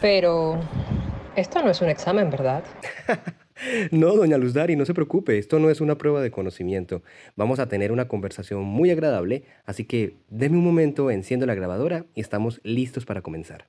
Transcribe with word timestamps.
Pero 0.00 0.60
esto 1.36 1.62
no 1.62 1.70
es 1.70 1.80
un 1.80 1.88
examen, 1.88 2.30
¿verdad? 2.30 2.64
no, 3.90 4.14
doña 4.14 4.38
Luzdari, 4.38 4.76
no 4.76 4.84
se 4.84 4.94
preocupe, 4.94 5.38
esto 5.38 5.58
no 5.58 5.70
es 5.70 5.80
una 5.80 5.98
prueba 5.98 6.20
de 6.20 6.30
conocimiento. 6.30 7.02
Vamos 7.36 7.58
a 7.58 7.68
tener 7.68 7.90
una 7.90 8.06
conversación 8.08 8.62
muy 8.62 8.90
agradable, 8.90 9.44
así 9.64 9.84
que 9.84 10.16
denme 10.28 10.58
un 10.58 10.64
momento, 10.64 11.10
enciendo 11.10 11.46
la 11.46 11.54
grabadora 11.54 12.06
y 12.14 12.20
estamos 12.20 12.60
listos 12.62 13.06
para 13.06 13.22
comenzar. 13.22 13.68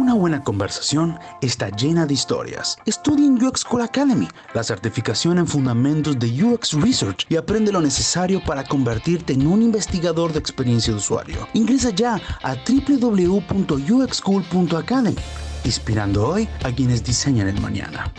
Una 0.00 0.14
buena 0.14 0.42
conversación 0.42 1.18
está 1.42 1.68
llena 1.68 2.06
de 2.06 2.14
historias. 2.14 2.78
Estudia 2.86 3.26
en 3.26 3.34
UX 3.34 3.60
School 3.60 3.82
Academy, 3.82 4.26
la 4.54 4.64
certificación 4.64 5.36
en 5.36 5.46
fundamentos 5.46 6.18
de 6.18 6.42
UX 6.42 6.72
Research 6.72 7.26
y 7.28 7.36
aprende 7.36 7.70
lo 7.70 7.82
necesario 7.82 8.42
para 8.42 8.64
convertirte 8.64 9.34
en 9.34 9.46
un 9.46 9.60
investigador 9.60 10.32
de 10.32 10.38
experiencia 10.38 10.94
de 10.94 11.00
usuario. 11.00 11.46
Ingresa 11.52 11.90
ya 11.90 12.18
a 12.42 12.54
www.uxschool.academy, 12.54 15.16
inspirando 15.64 16.28
hoy 16.28 16.48
a 16.64 16.74
quienes 16.74 17.04
diseñan 17.04 17.48
el 17.48 17.60
mañana. 17.60 18.10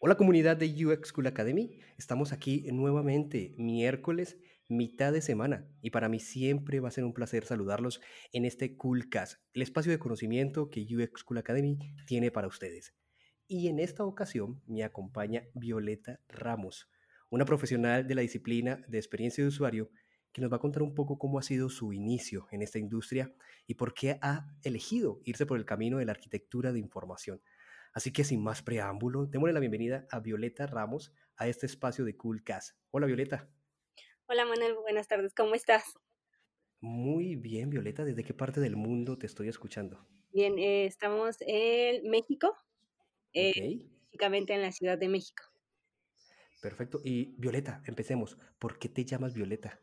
Hola 0.00 0.18
comunidad 0.18 0.58
de 0.58 0.84
UX 0.84 1.08
School 1.08 1.28
Academy, 1.28 1.78
estamos 1.96 2.32
aquí 2.32 2.66
nuevamente 2.70 3.54
miércoles 3.56 4.36
mitad 4.68 5.12
de 5.12 5.22
semana 5.22 5.66
y 5.80 5.90
para 5.90 6.08
mí 6.08 6.20
siempre 6.20 6.80
va 6.80 6.88
a 6.88 6.92
ser 6.92 7.04
un 7.04 7.14
placer 7.14 7.44
saludarlos 7.44 8.00
en 8.32 8.44
este 8.44 8.76
Coolcast, 8.76 9.40
el 9.54 9.62
espacio 9.62 9.90
de 9.90 9.98
conocimiento 9.98 10.70
que 10.70 10.86
UX 10.94 11.24
Cool 11.24 11.38
Academy 11.38 11.78
tiene 12.06 12.30
para 12.30 12.48
ustedes. 12.48 12.94
Y 13.46 13.68
en 13.68 13.78
esta 13.78 14.04
ocasión 14.04 14.62
me 14.66 14.84
acompaña 14.84 15.44
Violeta 15.54 16.20
Ramos, 16.28 16.90
una 17.30 17.46
profesional 17.46 18.06
de 18.06 18.14
la 18.14 18.20
disciplina 18.20 18.84
de 18.88 18.98
experiencia 18.98 19.42
de 19.42 19.48
usuario 19.48 19.90
que 20.32 20.42
nos 20.42 20.52
va 20.52 20.56
a 20.56 20.60
contar 20.60 20.82
un 20.82 20.94
poco 20.94 21.18
cómo 21.18 21.38
ha 21.38 21.42
sido 21.42 21.70
su 21.70 21.94
inicio 21.94 22.46
en 22.50 22.60
esta 22.60 22.78
industria 22.78 23.32
y 23.66 23.74
por 23.74 23.94
qué 23.94 24.18
ha 24.20 24.54
elegido 24.62 25.22
irse 25.24 25.46
por 25.46 25.58
el 25.58 25.64
camino 25.64 25.96
de 25.96 26.04
la 26.04 26.12
arquitectura 26.12 26.72
de 26.72 26.78
información. 26.78 27.40
Así 27.94 28.12
que 28.12 28.22
sin 28.22 28.42
más 28.42 28.62
preámbulo, 28.62 29.24
démosle 29.24 29.54
la 29.54 29.60
bienvenida 29.60 30.06
a 30.10 30.20
Violeta 30.20 30.66
Ramos 30.66 31.14
a 31.36 31.48
este 31.48 31.64
espacio 31.64 32.04
de 32.04 32.16
Coolcast. 32.16 32.76
Hola 32.90 33.06
Violeta. 33.06 33.48
Hola 34.30 34.44
Manuel, 34.44 34.74
buenas 34.74 35.08
tardes, 35.08 35.32
¿cómo 35.32 35.54
estás? 35.54 35.94
Muy 36.80 37.34
bien, 37.34 37.70
Violeta, 37.70 38.04
¿desde 38.04 38.24
qué 38.24 38.34
parte 38.34 38.60
del 38.60 38.76
mundo 38.76 39.16
te 39.16 39.26
estoy 39.26 39.48
escuchando? 39.48 40.06
Bien, 40.32 40.58
eh, 40.58 40.84
estamos 40.84 41.36
en 41.40 42.10
México, 42.10 42.54
eh, 43.32 43.50
específicamente 43.50 44.52
en 44.52 44.60
la 44.60 44.72
Ciudad 44.72 44.98
de 44.98 45.08
México. 45.08 45.44
Perfecto, 46.60 47.00
y 47.02 47.34
Violeta, 47.38 47.82
empecemos. 47.86 48.36
¿Por 48.58 48.78
qué 48.78 48.90
te 48.90 49.06
llamas 49.06 49.32
Violeta? 49.32 49.80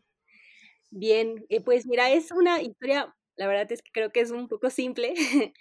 Bien, 0.91 1.43
eh, 1.49 1.61
pues 1.61 1.87
mira, 1.87 2.11
es 2.11 2.31
una 2.31 2.61
historia, 2.61 3.15
la 3.37 3.47
verdad 3.47 3.71
es 3.71 3.81
que 3.81 3.91
creo 3.91 4.11
que 4.11 4.19
es 4.19 4.29
un 4.29 4.47
poco 4.47 4.69
simple, 4.69 5.15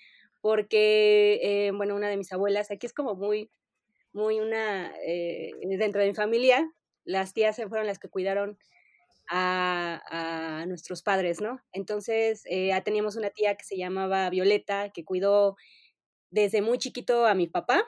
porque, 0.42 1.70
bueno, 1.74 1.96
una 1.96 2.08
de 2.10 2.18
mis 2.18 2.32
abuelas, 2.32 2.70
aquí 2.70 2.86
es 2.86 2.92
como 2.92 3.14
muy, 3.14 3.50
muy 4.12 4.40
una, 4.40 4.92
dentro 5.78 6.02
de 6.02 6.08
mi 6.08 6.14
familia, 6.14 6.70
las 7.04 7.32
tías 7.32 7.56
fueron 7.68 7.86
las 7.86 7.98
que 7.98 8.08
cuidaron 8.08 8.58
a, 9.28 10.64
nuestros 10.66 11.02
padres, 11.02 11.40
¿no? 11.40 11.60
Entonces, 11.72 12.42
eh, 12.46 12.70
teníamos 12.84 13.16
una 13.16 13.30
tía 13.30 13.54
que 13.54 13.64
se 13.64 13.76
llamaba 13.76 14.28
Violeta, 14.30 14.90
que 14.90 15.04
cuidó 15.04 15.56
desde 16.30 16.62
muy 16.62 16.78
chiquito 16.78 17.26
a 17.26 17.34
mi 17.34 17.46
papá, 17.46 17.84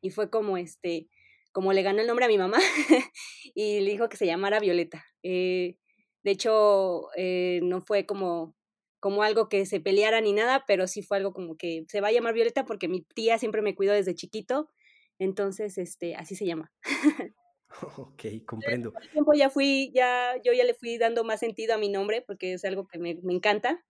y 0.00 0.10
fue 0.10 0.30
como 0.30 0.56
este, 0.56 1.08
como 1.52 1.72
le 1.72 1.82
ganó 1.82 2.00
el 2.00 2.06
nombre 2.06 2.24
a 2.24 2.28
mi 2.28 2.38
mamá, 2.38 2.58
y 3.54 3.80
le 3.80 3.90
dijo 3.90 4.08
que 4.08 4.16
se 4.16 4.26
llamara 4.26 4.60
Violeta. 4.60 5.04
Eh, 5.22 5.76
de 6.22 6.30
hecho, 6.30 7.08
eh, 7.16 7.60
no 7.62 7.80
fue 7.80 8.06
como, 8.06 8.54
como 9.00 9.22
algo 9.22 9.48
que 9.48 9.66
se 9.66 9.80
peleara 9.80 10.20
ni 10.20 10.32
nada, 10.32 10.64
pero 10.66 10.86
sí 10.86 11.02
fue 11.02 11.18
algo 11.18 11.32
como 11.32 11.56
que 11.56 11.84
se 11.88 12.00
va 12.00 12.08
a 12.08 12.12
llamar 12.12 12.34
Violeta 12.34 12.64
porque 12.64 12.88
mi 12.88 13.02
tía 13.02 13.38
siempre 13.38 13.62
me 13.62 13.74
cuidó 13.74 13.92
desde 13.92 14.14
chiquito, 14.14 14.70
entonces, 15.18 15.78
este, 15.78 16.16
así 16.16 16.34
se 16.34 16.46
llama. 16.46 16.72
Ok, 17.96 18.24
comprendo. 18.46 18.92
Tiempo 19.12 19.34
ya 19.34 19.50
fui, 19.50 19.90
ya, 19.94 20.34
yo 20.42 20.52
ya 20.52 20.64
le 20.64 20.74
fui 20.74 20.98
dando 20.98 21.24
más 21.24 21.40
sentido 21.40 21.74
a 21.74 21.78
mi 21.78 21.88
nombre 21.88 22.22
porque 22.22 22.54
es 22.54 22.64
algo 22.64 22.86
que 22.86 22.98
me, 22.98 23.14
me, 23.22 23.32
encanta. 23.32 23.84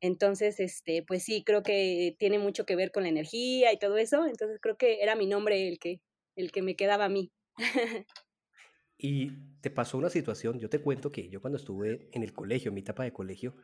Entonces, 0.00 0.60
este, 0.60 1.02
pues 1.02 1.22
sí, 1.22 1.44
creo 1.44 1.62
que 1.62 2.16
tiene 2.18 2.38
mucho 2.38 2.66
que 2.66 2.76
ver 2.76 2.90
con 2.90 3.04
la 3.04 3.08
energía 3.08 3.72
y 3.72 3.78
todo 3.78 3.96
eso. 3.96 4.26
Entonces 4.26 4.58
creo 4.60 4.76
que 4.76 5.02
era 5.02 5.16
mi 5.16 5.26
nombre 5.26 5.68
el 5.68 5.78
que, 5.78 6.00
el 6.36 6.52
que 6.52 6.62
me 6.62 6.76
quedaba 6.76 7.06
a 7.06 7.08
mí. 7.08 7.32
y 8.98 9.30
te 9.60 9.70
pasó 9.70 9.96
una 9.98 10.10
situación, 10.10 10.58
yo 10.58 10.68
te 10.68 10.80
cuento 10.80 11.12
que 11.12 11.28
yo 11.28 11.40
cuando 11.40 11.56
estuve 11.56 12.08
en 12.12 12.22
el 12.22 12.32
colegio, 12.32 12.68
en 12.68 12.74
mi 12.74 12.80
etapa 12.80 13.04
de 13.04 13.12
colegio, 13.12 13.54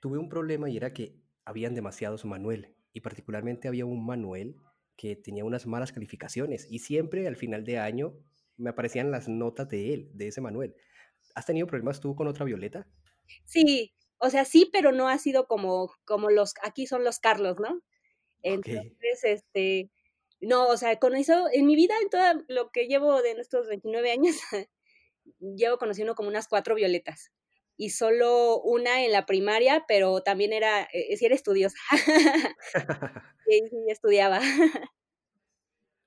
tuve 0.00 0.18
un 0.18 0.28
problema 0.28 0.68
y 0.68 0.76
era 0.76 0.92
que 0.92 1.14
habían 1.44 1.74
demasiados 1.74 2.24
Manuel 2.24 2.74
y 2.92 3.00
particularmente 3.00 3.68
había 3.68 3.86
un 3.86 4.04
Manuel 4.04 4.56
que 4.96 5.16
tenía 5.16 5.44
unas 5.44 5.66
malas 5.66 5.92
calificaciones 5.92 6.66
y 6.70 6.80
siempre 6.80 7.26
al 7.26 7.36
final 7.36 7.64
de 7.64 7.78
año 7.78 8.14
me 8.60 8.70
aparecían 8.70 9.10
las 9.10 9.28
notas 9.28 9.68
de 9.68 9.94
él, 9.94 10.10
de 10.14 10.28
ese 10.28 10.40
Manuel. 10.40 10.74
¿Has 11.34 11.46
tenido 11.46 11.66
problemas 11.66 12.00
tú 12.00 12.14
con 12.14 12.28
otra 12.28 12.44
Violeta? 12.44 12.86
Sí, 13.44 13.94
o 14.18 14.30
sea, 14.30 14.44
sí, 14.44 14.68
pero 14.72 14.92
no 14.92 15.08
ha 15.08 15.18
sido 15.18 15.46
como, 15.46 15.92
como 16.04 16.30
los, 16.30 16.54
aquí 16.62 16.86
son 16.86 17.04
los 17.04 17.18
Carlos, 17.18 17.58
¿no? 17.58 17.80
Entonces, 18.42 19.24
este, 19.24 19.90
no, 20.40 20.68
o 20.68 20.76
sea, 20.76 20.98
con 20.98 21.14
eso, 21.16 21.46
en 21.52 21.66
mi 21.66 21.76
vida, 21.76 21.94
en 22.02 22.10
todo 22.10 22.44
lo 22.48 22.70
que 22.70 22.86
llevo 22.86 23.22
de 23.22 23.32
estos 23.32 23.68
29 23.68 24.10
años, 24.10 24.36
llevo 25.40 25.78
conociendo 25.78 26.14
como 26.14 26.28
unas 26.28 26.48
cuatro 26.48 26.74
violetas. 26.74 27.32
Y 27.76 27.90
solo 27.90 28.60
una 28.60 29.04
en 29.04 29.12
la 29.12 29.24
primaria, 29.24 29.84
pero 29.88 30.22
también 30.22 30.52
era, 30.52 30.82
eh, 30.92 31.16
era 31.18 31.34
estudiosa. 31.34 31.78
sí, 33.46 33.62
sí, 33.70 33.76
estudiaba. 33.88 34.40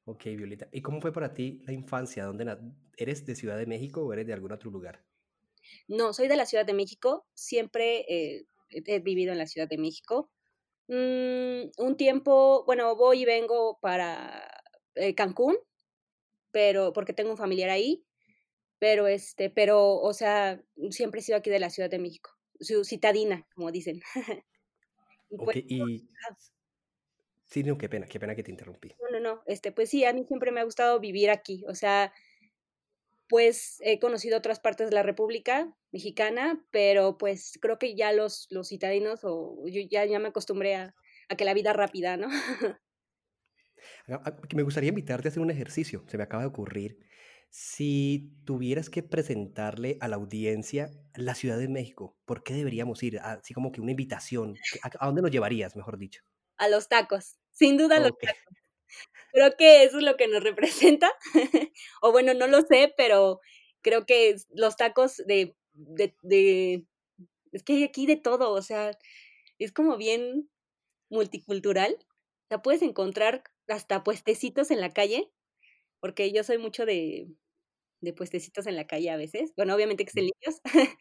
Ok, 0.05 0.25
Violeta. 0.25 0.67
¿Y 0.71 0.81
cómo 0.81 0.99
fue 0.99 1.13
para 1.13 1.33
ti 1.33 1.61
la 1.65 1.73
infancia? 1.73 2.25
¿Dónde 2.25 2.57
¿Eres 2.97 3.25
de 3.25 3.35
Ciudad 3.35 3.57
de 3.57 3.65
México 3.65 4.01
o 4.01 4.11
eres 4.11 4.27
de 4.27 4.33
algún 4.33 4.51
otro 4.51 4.69
lugar? 4.69 5.03
No, 5.87 6.13
soy 6.13 6.27
de 6.27 6.35
la 6.35 6.45
Ciudad 6.45 6.65
de 6.65 6.73
México. 6.73 7.25
Siempre 7.33 8.05
eh, 8.09 8.45
he 8.69 8.99
vivido 8.99 9.31
en 9.31 9.37
la 9.37 9.47
Ciudad 9.47 9.67
de 9.67 9.77
México. 9.77 10.29
Mm, 10.87 11.71
un 11.77 11.95
tiempo, 11.97 12.65
bueno, 12.65 12.95
voy 12.95 13.21
y 13.21 13.25
vengo 13.25 13.79
para 13.81 14.61
eh, 14.95 15.15
Cancún, 15.15 15.55
pero 16.51 16.91
porque 16.91 17.13
tengo 17.13 17.31
un 17.31 17.37
familiar 17.37 17.69
ahí. 17.69 18.05
Pero 18.79 19.07
este, 19.07 19.49
pero, 19.49 19.95
o 19.95 20.13
sea, 20.13 20.61
siempre 20.89 21.21
he 21.21 21.23
sido 21.23 21.37
aquí 21.37 21.49
de 21.49 21.59
la 21.59 21.69
Ciudad 21.69 21.89
de 21.89 21.99
México. 21.99 22.31
Citadina, 22.83 23.47
como 23.55 23.71
dicen. 23.71 24.01
y, 25.29 25.37
pues, 25.37 25.57
y 25.65 26.07
Sí, 27.53 27.61
no, 27.61 27.77
qué 27.77 27.87
pena, 27.87 28.07
qué 28.07 28.19
pena 28.19 28.33
que 28.33 28.41
te 28.41 28.49
interrumpí. 28.49 28.95
No, 28.99 29.11
no, 29.11 29.19
no, 29.19 29.43
este, 29.45 29.71
pues 29.71 29.87
sí, 29.87 30.03
a 30.05 30.11
mí 30.11 30.25
siempre 30.25 30.51
me 30.51 30.59
ha 30.59 30.63
gustado 30.63 30.99
vivir 30.99 31.29
aquí, 31.29 31.63
o 31.67 31.75
sea, 31.75 32.11
pues 33.29 33.77
he 33.81 33.99
conocido 33.99 34.39
otras 34.39 34.59
partes 34.59 34.89
de 34.89 34.95
la 34.95 35.03
República 35.03 35.71
Mexicana, 35.91 36.65
pero 36.71 37.19
pues 37.19 37.59
creo 37.61 37.77
que 37.77 37.93
ya 37.93 38.11
los, 38.11 38.47
los 38.49 38.69
citadinos, 38.69 39.19
o 39.21 39.67
yo 39.67 39.81
ya, 39.87 40.03
ya 40.03 40.17
me 40.17 40.29
acostumbré 40.29 40.73
a, 40.73 40.95
a 41.29 41.35
que 41.35 41.45
la 41.45 41.53
vida 41.53 41.73
rápida, 41.73 42.17
¿no? 42.17 42.27
me 44.55 44.63
gustaría 44.63 44.89
invitarte 44.89 45.27
a 45.27 45.29
hacer 45.29 45.43
un 45.43 45.51
ejercicio, 45.51 46.03
se 46.07 46.17
me 46.17 46.23
acaba 46.23 46.41
de 46.41 46.49
ocurrir. 46.49 46.97
Si 47.51 48.33
tuvieras 48.45 48.89
que 48.89 49.03
presentarle 49.03 49.99
a 49.99 50.07
la 50.07 50.15
audiencia 50.15 50.89
la 51.13 51.35
Ciudad 51.35 51.59
de 51.59 51.67
México, 51.67 52.17
¿por 52.25 52.41
qué 52.41 52.55
deberíamos 52.55 53.03
ir? 53.03 53.19
Así 53.19 53.53
como 53.53 53.71
que 53.71 53.79
una 53.79 53.91
invitación. 53.91 54.55
¿A, 54.81 55.05
dónde 55.05 55.21
nos 55.21 55.29
llevarías, 55.29 55.75
mejor 55.75 55.99
dicho? 55.99 56.23
A 56.57 56.67
los 56.67 56.87
tacos. 56.89 57.37
Sin 57.51 57.77
duda 57.77 57.99
los 57.99 58.17
tacos. 58.17 58.53
Creo 59.33 59.57
que 59.57 59.83
eso 59.83 59.97
es 59.97 60.03
lo 60.03 60.15
que 60.17 60.27
nos 60.27 60.43
representa. 60.93 61.11
o 62.01 62.11
bueno, 62.11 62.33
no 62.33 62.47
lo 62.47 62.61
sé, 62.61 62.93
pero 62.97 63.41
creo 63.81 64.05
que 64.05 64.35
los 64.51 64.77
tacos 64.77 65.17
de, 65.27 65.55
de, 65.73 66.15
de, 66.21 66.85
Es 67.51 67.63
que 67.63 67.73
hay 67.73 67.83
aquí 67.83 68.05
de 68.05 68.17
todo, 68.17 68.51
o 68.51 68.61
sea, 68.61 68.97
es 69.59 69.71
como 69.71 69.97
bien 69.97 70.49
multicultural. 71.09 71.97
O 72.45 72.47
sea, 72.49 72.61
puedes 72.61 72.81
encontrar 72.83 73.43
hasta 73.67 74.03
puestecitos 74.03 74.71
en 74.71 74.81
la 74.81 74.91
calle, 74.91 75.31
porque 75.99 76.31
yo 76.31 76.43
soy 76.43 76.57
mucho 76.59 76.85
de, 76.85 77.27
de 78.01 78.13
puestecitos 78.13 78.67
en 78.67 78.75
la 78.75 78.87
calle 78.87 79.09
a 79.09 79.17
veces. 79.17 79.53
Bueno, 79.55 79.75
obviamente 79.75 80.05
que 80.05 80.09
estén 80.09 80.25
limpios, 80.25 80.61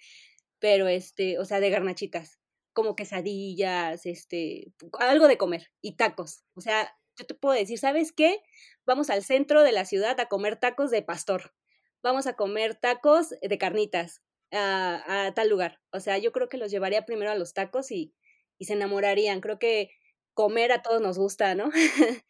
pero 0.61 0.89
este, 0.89 1.39
o 1.39 1.45
sea, 1.45 1.61
de 1.61 1.71
garnachitas, 1.71 2.39
como 2.73 2.97
quesadillas, 2.97 4.07
este, 4.07 4.73
algo 4.99 5.29
de 5.29 5.39
comer 5.39 5.71
y 5.81 5.97
tacos. 5.97 6.45
O 6.55 6.61
sea, 6.61 6.97
yo 7.19 7.27
te 7.27 7.35
puedo 7.35 7.55
decir, 7.55 7.79
¿sabes 7.79 8.13
qué? 8.13 8.41
Vamos 8.87 9.11
al 9.11 9.23
centro 9.23 9.63
de 9.63 9.73
la 9.73 9.85
ciudad 9.85 10.19
a 10.21 10.27
comer 10.27 10.57
tacos 10.57 10.91
de 10.91 11.03
pastor. 11.03 11.55
Vamos 12.03 12.27
a 12.27 12.35
comer 12.35 12.75
tacos 12.75 13.31
de 13.41 13.59
carnitas 13.59 14.23
a, 14.51 15.27
a 15.27 15.35
tal 15.35 15.49
lugar. 15.49 15.81
O 15.93 16.01
sea, 16.01 16.19
yo 16.19 16.33
creo 16.33 16.49
que 16.49 16.57
los 16.57 16.71
llevaría 16.71 17.05
primero 17.05 17.31
a 17.31 17.37
los 17.37 17.55
tacos 17.55 17.91
y, 17.91 18.15
y 18.59 18.65
se 18.65 18.75
enamorarían. 18.75 19.41
Creo 19.41 19.59
que 19.59 19.91
comer 20.35 20.73
a 20.73 20.83
todos 20.83 21.01
nos 21.01 21.19
gusta, 21.19 21.55
¿no? 21.55 21.71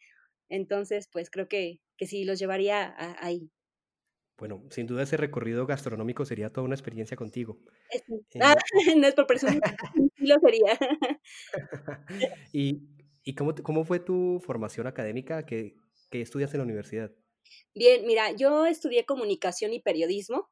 Entonces, 0.49 1.07
pues 1.11 1.29
creo 1.29 1.47
que, 1.47 1.79
que 1.97 2.05
sí, 2.05 2.25
los 2.25 2.39
llevaría 2.39 2.95
ahí. 3.19 3.49
Bueno, 4.37 4.63
sin 4.71 4.87
duda 4.87 5.03
ese 5.03 5.17
recorrido 5.17 5.65
gastronómico 5.65 6.25
sería 6.25 6.51
toda 6.51 6.65
una 6.65 6.75
experiencia 6.75 7.15
contigo. 7.15 7.59
Eh, 7.91 8.01
ah, 8.41 8.55
no 8.97 9.07
es 9.07 9.13
por 9.13 9.27
presumir, 9.27 9.61
sí 10.17 10.27
lo 10.27 10.39
sería. 10.39 10.77
¿Y, 12.53 12.81
y 13.23 13.35
cómo, 13.35 13.53
cómo, 13.61 13.85
fue 13.85 13.99
tu 13.99 14.41
formación 14.43 14.87
académica 14.87 15.45
que, 15.45 15.75
que 16.09 16.21
estudias 16.21 16.53
en 16.53 16.59
la 16.59 16.63
universidad? 16.63 17.11
Bien, 17.75 18.05
mira, 18.05 18.31
yo 18.31 18.65
estudié 18.65 19.05
comunicación 19.05 19.73
y 19.73 19.79
periodismo. 19.79 20.49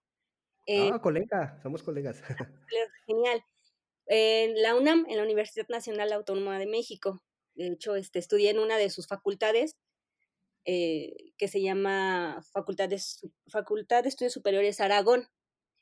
ah, 0.67 0.99
colega, 1.01 1.59
somos 1.63 1.83
colegas. 1.83 2.21
Genial. 3.07 3.43
En 4.07 4.61
la 4.61 4.75
UNAM, 4.75 5.05
en 5.09 5.17
la 5.17 5.23
Universidad 5.23 5.67
Nacional 5.69 6.11
Autónoma 6.13 6.59
de 6.59 6.67
México. 6.67 7.23
De 7.55 7.67
hecho, 7.67 7.95
este, 7.95 8.19
estudié 8.19 8.49
en 8.49 8.59
una 8.59 8.77
de 8.77 8.89
sus 8.89 9.07
facultades, 9.07 9.75
eh, 10.65 11.33
que 11.37 11.47
se 11.47 11.61
llama 11.61 12.43
Facultad 12.51 12.89
de, 12.89 13.01
Facultad 13.47 14.03
de 14.03 14.09
Estudios 14.09 14.33
Superiores 14.33 14.79
Aragón. 14.79 15.27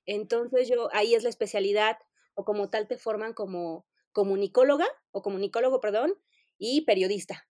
Entonces, 0.06 0.70
yo, 0.70 0.90
ahí 0.94 1.16
es 1.16 1.24
la 1.24 1.30
especialidad, 1.30 1.98
o 2.34 2.46
como 2.46 2.70
tal 2.70 2.88
te 2.88 2.98
forman 2.98 3.34
como 3.34 3.86
comunicóloga, 4.12 4.88
o 5.12 5.22
comunicólogo, 5.22 5.82
perdón, 5.82 6.14
y 6.58 6.82
periodista. 6.82 7.48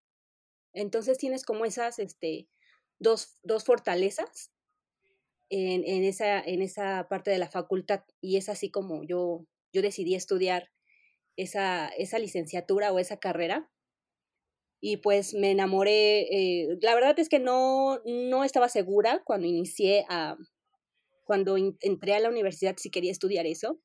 Entonces 0.74 1.18
tienes 1.18 1.44
como 1.44 1.66
esas 1.66 2.00
este, 2.00 2.48
dos, 3.00 3.38
dos 3.44 3.64
fortalezas 3.64 4.52
en, 5.50 5.84
en, 5.86 6.04
esa, 6.04 6.40
en 6.40 6.62
esa 6.62 7.08
parte 7.10 7.31
de 7.31 7.40
la 7.40 7.50
facultad 7.50 8.04
y 8.22 8.38
es 8.38 8.50
así 8.50 8.70
como 8.70 9.04
yo, 9.04 9.46
yo 9.74 9.81
decidí 9.81 10.16
estudiar 10.16 10.70
esa, 11.36 11.88
esa 11.88 12.20
licenciatura 12.20 12.92
o 12.92 13.00
esa 13.00 13.18
carrera 13.18 13.72
y 14.81 14.98
pues 14.98 15.34
me 15.34 15.52
enamoré. 15.52 16.22
Eh, 16.31 16.78
la 16.81 16.96
verdad 16.96 17.18
es 17.20 17.30
que 17.30 17.40
no, 17.40 18.02
no 18.06 18.44
estaba 18.44 18.70
segura 18.70 19.22
cuando 19.26 19.48
inicié 19.48 20.06
a, 20.10 20.38
cuando 21.26 21.58
entré 21.58 22.16
a 22.16 22.20
la 22.20 22.30
universidad 22.30 22.76
si 22.78 22.90
quería 22.90 23.12
estudiar 23.12 23.46
eso, 23.46 23.80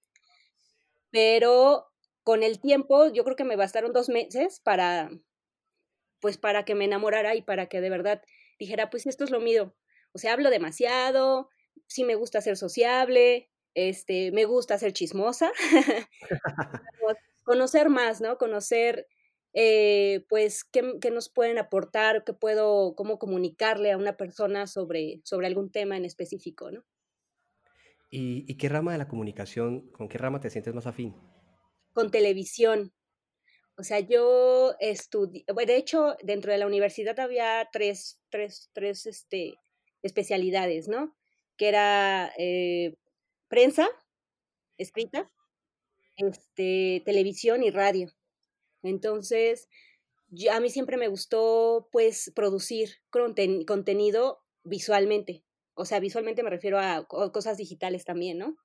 pero 1.10 1.86
con 2.22 2.42
el 2.42 2.60
tiempo 2.60 3.12
yo 3.12 3.24
creo 3.24 3.36
que 3.36 3.44
me 3.44 3.56
bastaron 3.56 3.92
dos 3.92 4.08
meses 4.08 4.60
para, 4.60 5.10
pues 6.20 6.38
para 6.38 6.64
que 6.64 6.74
me 6.74 6.86
enamorara 6.86 7.34
y 7.34 7.42
para 7.42 7.66
que 7.66 7.80
de 7.80 7.90
verdad 7.90 8.22
dijera, 8.58 8.88
pues 8.90 9.06
esto 9.06 9.24
es 9.24 9.30
lo 9.30 9.40
mío. 9.40 9.76
O 10.12 10.18
sea, 10.18 10.32
hablo 10.32 10.48
demasiado, 10.48 11.50
sí 11.86 12.04
me 12.04 12.14
gusta 12.14 12.40
ser 12.40 12.56
sociable, 12.56 13.50
este, 13.74 14.30
me 14.32 14.44
gusta 14.44 14.78
ser 14.78 14.92
chismosa, 14.92 15.52
conocer 17.44 17.90
más, 17.90 18.20
¿no? 18.20 18.38
Conocer 18.38 19.06
eh, 19.54 20.26
pues, 20.28 20.64
¿qué, 20.64 20.82
nos 21.12 21.28
pueden 21.28 21.58
aportar, 21.58 22.24
qué 22.24 22.32
puedo, 22.32 22.96
cómo 22.96 23.20
comunicarle 23.20 23.92
a 23.92 23.96
una 23.96 24.16
persona 24.16 24.66
sobre, 24.66 25.20
sobre 25.24 25.46
algún 25.46 25.70
tema 25.70 25.96
en 25.96 26.04
específico, 26.04 26.72
¿no? 26.72 26.84
¿Y, 28.10 28.44
¿Y, 28.50 28.56
qué 28.56 28.68
rama 28.68 28.92
de 28.92 28.98
la 28.98 29.08
comunicación, 29.08 29.88
con 29.92 30.08
qué 30.08 30.18
rama 30.18 30.40
te 30.40 30.50
sientes 30.50 30.74
más 30.74 30.86
afín? 30.86 31.14
Con 31.92 32.10
televisión. 32.10 32.92
O 33.76 33.82
sea, 33.82 34.00
yo 34.00 34.74
estudié, 34.80 35.44
de 35.46 35.76
hecho, 35.76 36.16
dentro 36.22 36.52
de 36.52 36.58
la 36.58 36.66
universidad 36.66 37.18
había 37.18 37.68
tres, 37.72 38.22
tres, 38.30 38.70
tres 38.72 39.06
este, 39.06 39.54
especialidades, 40.02 40.88
¿no? 40.88 41.16
Que 41.56 41.68
era 41.68 42.32
eh, 42.38 42.96
prensa, 43.48 43.88
escrita, 44.78 45.30
este, 46.16 47.02
televisión 47.04 47.62
y 47.62 47.70
radio. 47.70 48.12
Entonces, 48.84 49.68
a 50.52 50.60
mí 50.60 50.70
siempre 50.70 50.96
me 50.96 51.08
gustó, 51.08 51.88
pues, 51.90 52.32
producir 52.34 52.90
contenido 53.10 54.44
visualmente. 54.62 55.44
O 55.74 55.84
sea, 55.84 55.98
visualmente 55.98 56.42
me 56.42 56.50
refiero 56.50 56.78
a 56.78 57.06
cosas 57.08 57.56
digitales 57.56 58.04
también, 58.04 58.38
¿no? 58.38 58.56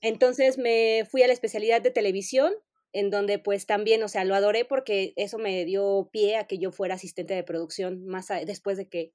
Entonces 0.00 0.56
me 0.56 1.06
fui 1.10 1.22
a 1.22 1.26
la 1.26 1.34
especialidad 1.34 1.82
de 1.82 1.90
televisión, 1.90 2.54
en 2.92 3.10
donde 3.10 3.38
pues 3.38 3.66
también, 3.66 4.02
o 4.02 4.08
sea, 4.08 4.24
lo 4.24 4.34
adoré 4.34 4.64
porque 4.64 5.12
eso 5.16 5.38
me 5.38 5.64
dio 5.64 6.08
pie 6.10 6.36
a 6.36 6.46
que 6.46 6.58
yo 6.58 6.72
fuera 6.72 6.94
asistente 6.94 7.34
de 7.34 7.44
producción 7.44 8.06
más 8.06 8.28
después 8.46 8.78
de 8.78 8.88
que, 8.88 9.12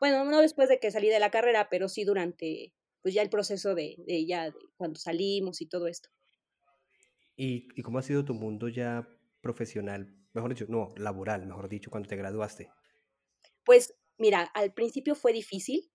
bueno, 0.00 0.24
no 0.24 0.40
después 0.40 0.68
de 0.68 0.78
que 0.78 0.90
salí 0.90 1.08
de 1.08 1.18
la 1.18 1.30
carrera, 1.30 1.68
pero 1.70 1.88
sí 1.88 2.04
durante, 2.04 2.74
pues 3.02 3.14
ya 3.14 3.22
el 3.22 3.30
proceso 3.30 3.74
de, 3.74 3.96
de 4.06 4.26
ya, 4.26 4.54
cuando 4.76 5.00
salimos 5.00 5.60
y 5.62 5.66
todo 5.66 5.88
esto. 5.88 6.10
¿Y, 7.34 7.68
¿Y 7.74 7.82
cómo 7.82 7.98
ha 7.98 8.02
sido 8.02 8.24
tu 8.24 8.34
mundo 8.34 8.68
ya 8.68 9.08
profesional, 9.40 10.14
mejor 10.32 10.50
dicho, 10.50 10.66
no, 10.68 10.92
laboral, 10.96 11.46
mejor 11.46 11.68
dicho, 11.68 11.90
cuando 11.90 12.08
te 12.08 12.16
graduaste? 12.16 12.70
Pues 13.64 13.94
mira, 14.16 14.42
al 14.54 14.72
principio 14.72 15.14
fue 15.14 15.32
difícil 15.32 15.90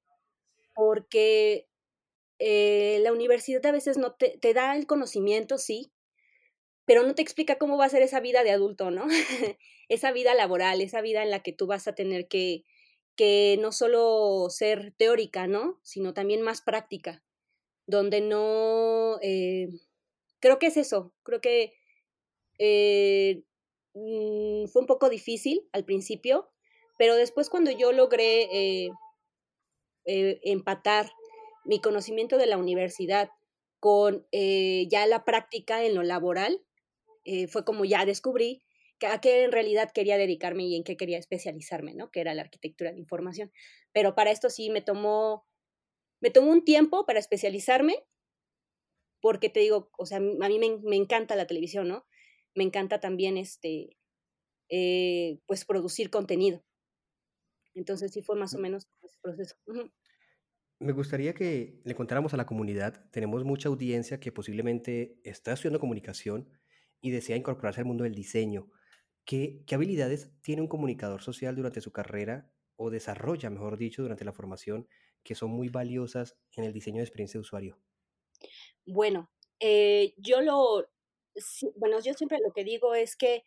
porque 0.73 1.69
eh, 2.39 2.99
la 3.01 3.11
universidad 3.11 3.65
a 3.65 3.71
veces 3.71 3.97
no 3.97 4.13
te, 4.13 4.37
te, 4.37 4.53
da 4.53 4.75
el 4.75 4.87
conocimiento, 4.87 5.57
sí, 5.57 5.93
pero 6.85 7.03
no 7.03 7.15
te 7.15 7.21
explica 7.21 7.57
cómo 7.57 7.77
va 7.77 7.85
a 7.85 7.89
ser 7.89 8.01
esa 8.01 8.19
vida 8.19 8.43
de 8.43 8.51
adulto, 8.51 8.91
¿no? 8.91 9.05
esa 9.89 10.11
vida 10.11 10.33
laboral, 10.33 10.81
esa 10.81 11.01
vida 11.01 11.23
en 11.23 11.31
la 11.31 11.41
que 11.41 11.53
tú 11.53 11.67
vas 11.67 11.87
a 11.87 11.95
tener 11.95 12.27
que, 12.27 12.65
que 13.15 13.57
no 13.59 13.71
solo 13.71 14.47
ser 14.49 14.93
teórica, 14.97 15.47
¿no? 15.47 15.79
Sino 15.83 16.13
también 16.13 16.41
más 16.41 16.61
práctica, 16.61 17.23
donde 17.85 18.21
no... 18.21 19.19
Eh, 19.21 19.69
creo 20.39 20.59
que 20.59 20.67
es 20.67 20.77
eso, 20.77 21.13
creo 21.23 21.39
que 21.39 21.73
eh, 22.59 23.43
mm, 23.93 24.67
fue 24.67 24.81
un 24.81 24.87
poco 24.87 25.09
difícil 25.09 25.67
al 25.71 25.85
principio, 25.85 26.51
pero 26.97 27.15
después 27.15 27.49
cuando 27.49 27.71
yo 27.71 27.91
logré 27.91 28.43
eh, 28.43 28.89
eh, 30.05 30.39
empatar 30.43 31.11
mi 31.65 31.79
conocimiento 31.79 32.37
de 32.37 32.45
la 32.45 32.57
universidad 32.57 33.29
con 33.79 34.25
ya 34.31 35.05
la 35.07 35.25
práctica 35.25 35.83
en 35.83 35.95
lo 35.95 36.03
laboral, 36.03 36.61
fue 37.49 37.65
como 37.65 37.83
ya 37.83 38.05
descubrí 38.05 38.63
que 38.97 39.07
a 39.07 39.19
qué 39.19 39.43
en 39.43 39.51
realidad 39.51 39.91
quería 39.93 40.17
dedicarme 40.17 40.63
y 40.63 40.75
en 40.77 40.85
qué 40.85 40.95
quería 40.95 41.17
especializarme, 41.17 41.93
¿no? 41.93 42.09
Que 42.09 42.21
era 42.21 42.33
la 42.33 42.43
arquitectura 42.43 42.93
de 42.93 42.99
información. 42.99 43.51
Pero 43.91 44.15
para 44.15 44.31
esto 44.31 44.49
sí 44.49 44.69
me 44.69 44.81
tomó, 44.81 45.45
me 46.21 46.29
tomó 46.29 46.51
un 46.51 46.63
tiempo 46.63 47.05
para 47.05 47.19
especializarme, 47.19 48.05
porque 49.19 49.49
te 49.49 49.59
digo, 49.59 49.89
o 49.97 50.05
sea, 50.05 50.17
a 50.17 50.21
mí 50.21 50.59
me, 50.59 50.77
me 50.83 50.95
encanta 50.95 51.35
la 51.35 51.47
televisión, 51.47 51.89
¿no? 51.89 52.05
Me 52.55 52.63
encanta 52.63 52.99
también 52.99 53.37
este, 53.37 53.97
eh, 54.69 55.39
pues 55.45 55.65
producir 55.65 56.09
contenido. 56.09 56.63
Entonces 57.73 58.11
sí 58.11 58.21
fue 58.21 58.35
más 58.35 58.53
o 58.53 58.59
menos 58.59 58.87
ese 59.01 59.17
proceso. 59.21 59.55
Me 60.79 60.91
gustaría 60.91 61.33
que 61.33 61.81
le 61.83 61.95
contáramos 61.95 62.33
a 62.33 62.37
la 62.37 62.45
comunidad, 62.45 63.09
tenemos 63.11 63.43
mucha 63.43 63.69
audiencia 63.69 64.19
que 64.19 64.31
posiblemente 64.31 65.19
está 65.23 65.53
estudiando 65.53 65.79
comunicación 65.79 66.49
y 67.01 67.11
desea 67.11 67.37
incorporarse 67.37 67.81
al 67.81 67.87
mundo 67.87 68.03
del 68.03 68.15
diseño. 68.15 68.69
¿Qué, 69.25 69.63
¿Qué 69.65 69.75
habilidades 69.75 70.31
tiene 70.41 70.61
un 70.61 70.67
comunicador 70.67 71.21
social 71.21 71.55
durante 71.55 71.81
su 71.81 71.91
carrera 71.91 72.51
o 72.75 72.89
desarrolla, 72.89 73.49
mejor 73.49 73.77
dicho, 73.77 74.01
durante 74.01 74.25
la 74.25 74.33
formación 74.33 74.87
que 75.23 75.35
son 75.35 75.51
muy 75.51 75.69
valiosas 75.69 76.37
en 76.51 76.65
el 76.65 76.73
diseño 76.73 76.97
de 76.97 77.03
experiencia 77.03 77.37
de 77.37 77.41
usuario? 77.41 77.79
Bueno, 78.85 79.31
eh, 79.59 80.13
yo 80.17 80.41
lo, 80.41 80.85
bueno, 81.75 81.99
yo 81.99 82.13
siempre 82.13 82.39
lo 82.45 82.53
que 82.53 82.63
digo 82.63 82.95
es 82.95 83.15
que 83.15 83.43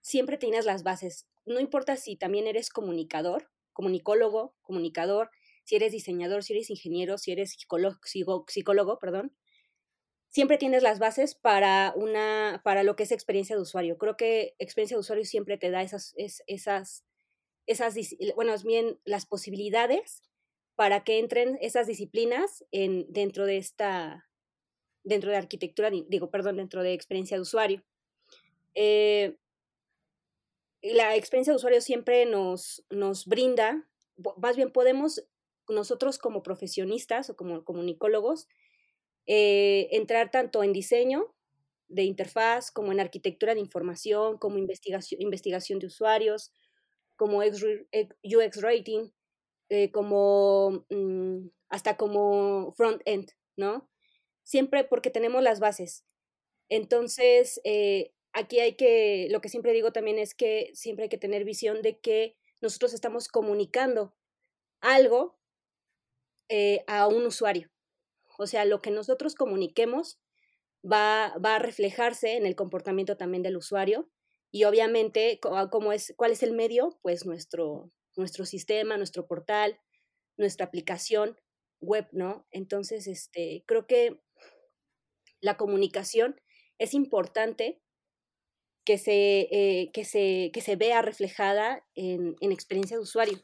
siempre 0.00 0.38
tienes 0.38 0.64
las 0.64 0.82
bases. 0.82 1.26
No 1.44 1.60
importa 1.60 1.96
si 1.96 2.16
también 2.16 2.46
eres 2.46 2.70
comunicador, 2.70 3.50
comunicólogo, 3.72 4.54
comunicador, 4.62 5.30
si 5.64 5.76
eres 5.76 5.92
diseñador, 5.92 6.44
si 6.44 6.54
eres 6.54 6.70
ingeniero, 6.70 7.18
si 7.18 7.32
eres 7.32 7.52
psicólogo, 7.52 7.98
psicólogo 8.48 8.98
perdón, 8.98 9.36
siempre 10.28 10.58
tienes 10.58 10.82
las 10.82 10.98
bases 10.98 11.34
para 11.34 11.92
una 11.96 12.60
para 12.64 12.82
lo 12.82 12.94
que 12.96 13.04
es 13.04 13.12
experiencia 13.12 13.56
de 13.56 13.62
usuario. 13.62 13.98
Creo 13.98 14.16
que 14.16 14.54
experiencia 14.58 14.96
de 14.96 15.00
usuario 15.00 15.24
siempre 15.24 15.58
te 15.58 15.70
da 15.70 15.82
esas 15.82 16.14
esas 16.16 17.04
esas 17.66 17.94
bueno, 18.36 18.54
es 18.54 18.62
bien 18.64 19.00
las 19.04 19.26
posibilidades 19.26 20.22
para 20.76 21.04
que 21.04 21.18
entren 21.18 21.58
esas 21.60 21.86
disciplinas 21.86 22.64
en 22.70 23.06
dentro 23.12 23.46
de 23.46 23.56
esta 23.56 24.28
dentro 25.06 25.30
de 25.30 25.36
arquitectura, 25.36 25.90
digo, 25.90 26.30
perdón, 26.30 26.56
dentro 26.56 26.82
de 26.82 26.92
experiencia 26.92 27.36
de 27.36 27.40
usuario. 27.40 27.84
Eh, 28.74 29.38
la 30.82 31.14
experiencia 31.14 31.52
de 31.52 31.56
usuario 31.56 31.80
siempre 31.80 32.26
nos, 32.26 32.84
nos 32.90 33.24
brinda, 33.26 33.88
más 34.36 34.56
bien 34.56 34.72
podemos 34.72 35.24
nosotros 35.68 36.18
como 36.18 36.42
profesionistas 36.42 37.30
o 37.30 37.36
como 37.36 37.64
comunicólogos, 37.64 38.48
eh, 39.26 39.88
entrar 39.92 40.30
tanto 40.30 40.62
en 40.62 40.72
diseño 40.72 41.34
de 41.88 42.02
interfaz 42.02 42.72
como 42.72 42.90
en 42.90 43.00
arquitectura 43.00 43.54
de 43.54 43.60
información, 43.60 44.38
como 44.38 44.58
investigación, 44.58 45.22
investigación 45.22 45.78
de 45.78 45.86
usuarios, 45.86 46.52
como 47.16 47.38
UX 47.38 48.60
rating, 48.60 49.10
eh, 49.68 49.90
como 49.92 50.84
mm, 50.90 51.48
hasta 51.68 51.96
como 51.96 52.72
front-end, 52.76 53.30
¿no? 53.56 53.88
Siempre 54.46 54.84
porque 54.84 55.10
tenemos 55.10 55.42
las 55.42 55.58
bases. 55.58 56.04
Entonces, 56.68 57.60
eh, 57.64 58.12
aquí 58.32 58.60
hay 58.60 58.76
que, 58.76 59.26
lo 59.28 59.40
que 59.40 59.48
siempre 59.48 59.72
digo 59.72 59.90
también 59.90 60.20
es 60.20 60.36
que 60.36 60.70
siempre 60.72 61.04
hay 61.04 61.08
que 61.08 61.18
tener 61.18 61.42
visión 61.42 61.82
de 61.82 61.98
que 61.98 62.36
nosotros 62.60 62.94
estamos 62.94 63.26
comunicando 63.26 64.14
algo 64.80 65.36
eh, 66.48 66.84
a 66.86 67.08
un 67.08 67.26
usuario. 67.26 67.72
O 68.38 68.46
sea, 68.46 68.64
lo 68.64 68.80
que 68.80 68.92
nosotros 68.92 69.34
comuniquemos 69.34 70.20
va, 70.84 71.36
va, 71.44 71.56
a 71.56 71.58
reflejarse 71.58 72.36
en 72.36 72.46
el 72.46 72.54
comportamiento 72.54 73.16
también 73.16 73.42
del 73.42 73.56
usuario 73.56 74.08
y 74.52 74.62
obviamente 74.62 75.40
cómo 75.40 75.92
es, 75.92 76.14
cuál 76.16 76.30
es 76.30 76.44
el 76.44 76.52
medio, 76.52 77.00
pues 77.02 77.26
nuestro, 77.26 77.90
nuestro 78.14 78.44
sistema, 78.46 78.96
nuestro 78.96 79.26
portal, 79.26 79.80
nuestra 80.36 80.66
aplicación 80.66 81.36
web, 81.80 82.06
¿no? 82.12 82.46
Entonces, 82.52 83.08
este, 83.08 83.64
creo 83.66 83.88
que 83.88 84.20
la 85.46 85.56
comunicación 85.56 86.40
es 86.78 86.92
importante 86.92 87.80
que 88.84 88.98
se, 88.98 89.48
eh, 89.50 89.90
que 89.92 90.04
se, 90.04 90.50
que 90.52 90.60
se 90.60 90.74
vea 90.76 91.02
reflejada 91.02 91.84
en, 91.94 92.34
en, 92.40 92.50
experiencia 92.52 92.96
de 92.96 93.02
usuario 93.04 93.38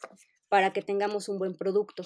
para 0.49 0.73
que 0.73 0.83
tengamos 0.83 1.29
un 1.29 1.39
buen 1.39 1.55
producto. 1.55 2.03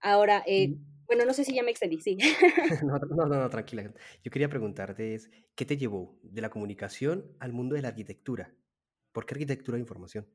Ahora, 0.00 0.42
eh, 0.46 0.74
bueno, 1.06 1.26
no 1.26 1.34
sé 1.34 1.44
si 1.44 1.54
ya 1.54 1.62
me 1.62 1.70
extendí, 1.70 2.00
sí. 2.00 2.16
no, 2.86 3.26
no, 3.26 3.26
no, 3.26 3.50
tranquila. 3.50 3.92
Yo 4.24 4.30
quería 4.30 4.48
preguntarte, 4.48 5.14
es, 5.14 5.30
¿qué 5.54 5.66
te 5.66 5.76
llevó 5.76 6.18
de 6.22 6.40
la 6.40 6.50
comunicación 6.50 7.36
al 7.40 7.52
mundo 7.52 7.74
de 7.74 7.82
la 7.82 7.88
arquitectura? 7.88 8.54
¿Por 9.12 9.26
qué 9.26 9.34
arquitectura 9.34 9.76
de 9.76 9.82
información? 9.82 10.26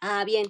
Ah, 0.00 0.24
bien. 0.24 0.46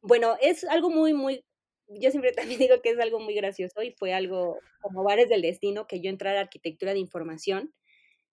Bueno, 0.00 0.36
es 0.40 0.64
algo 0.64 0.88
muy, 0.88 1.12
muy, 1.12 1.44
yo 1.88 2.10
siempre 2.10 2.32
también 2.32 2.58
digo 2.70 2.80
que 2.82 2.90
es 2.90 2.98
algo 2.98 3.20
muy 3.20 3.34
gracioso 3.34 3.82
y 3.82 3.92
fue 3.92 4.12
algo 4.12 4.58
como 4.80 5.02
bares 5.04 5.28
del 5.28 5.42
destino 5.42 5.86
que 5.86 6.00
yo 6.00 6.10
entrara 6.10 6.38
a 6.38 6.42
arquitectura 6.42 6.92
de 6.92 6.98
información. 6.98 7.74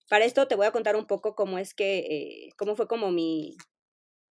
Para 0.09 0.25
esto 0.25 0.47
te 0.47 0.55
voy 0.55 0.67
a 0.67 0.71
contar 0.71 0.95
un 0.95 1.07
poco 1.07 1.35
cómo 1.35 1.57
es 1.57 1.73
que, 1.73 1.99
eh, 1.99 2.49
cómo 2.57 2.75
fue 2.75 2.87
como 2.87 3.11
mi, 3.11 3.57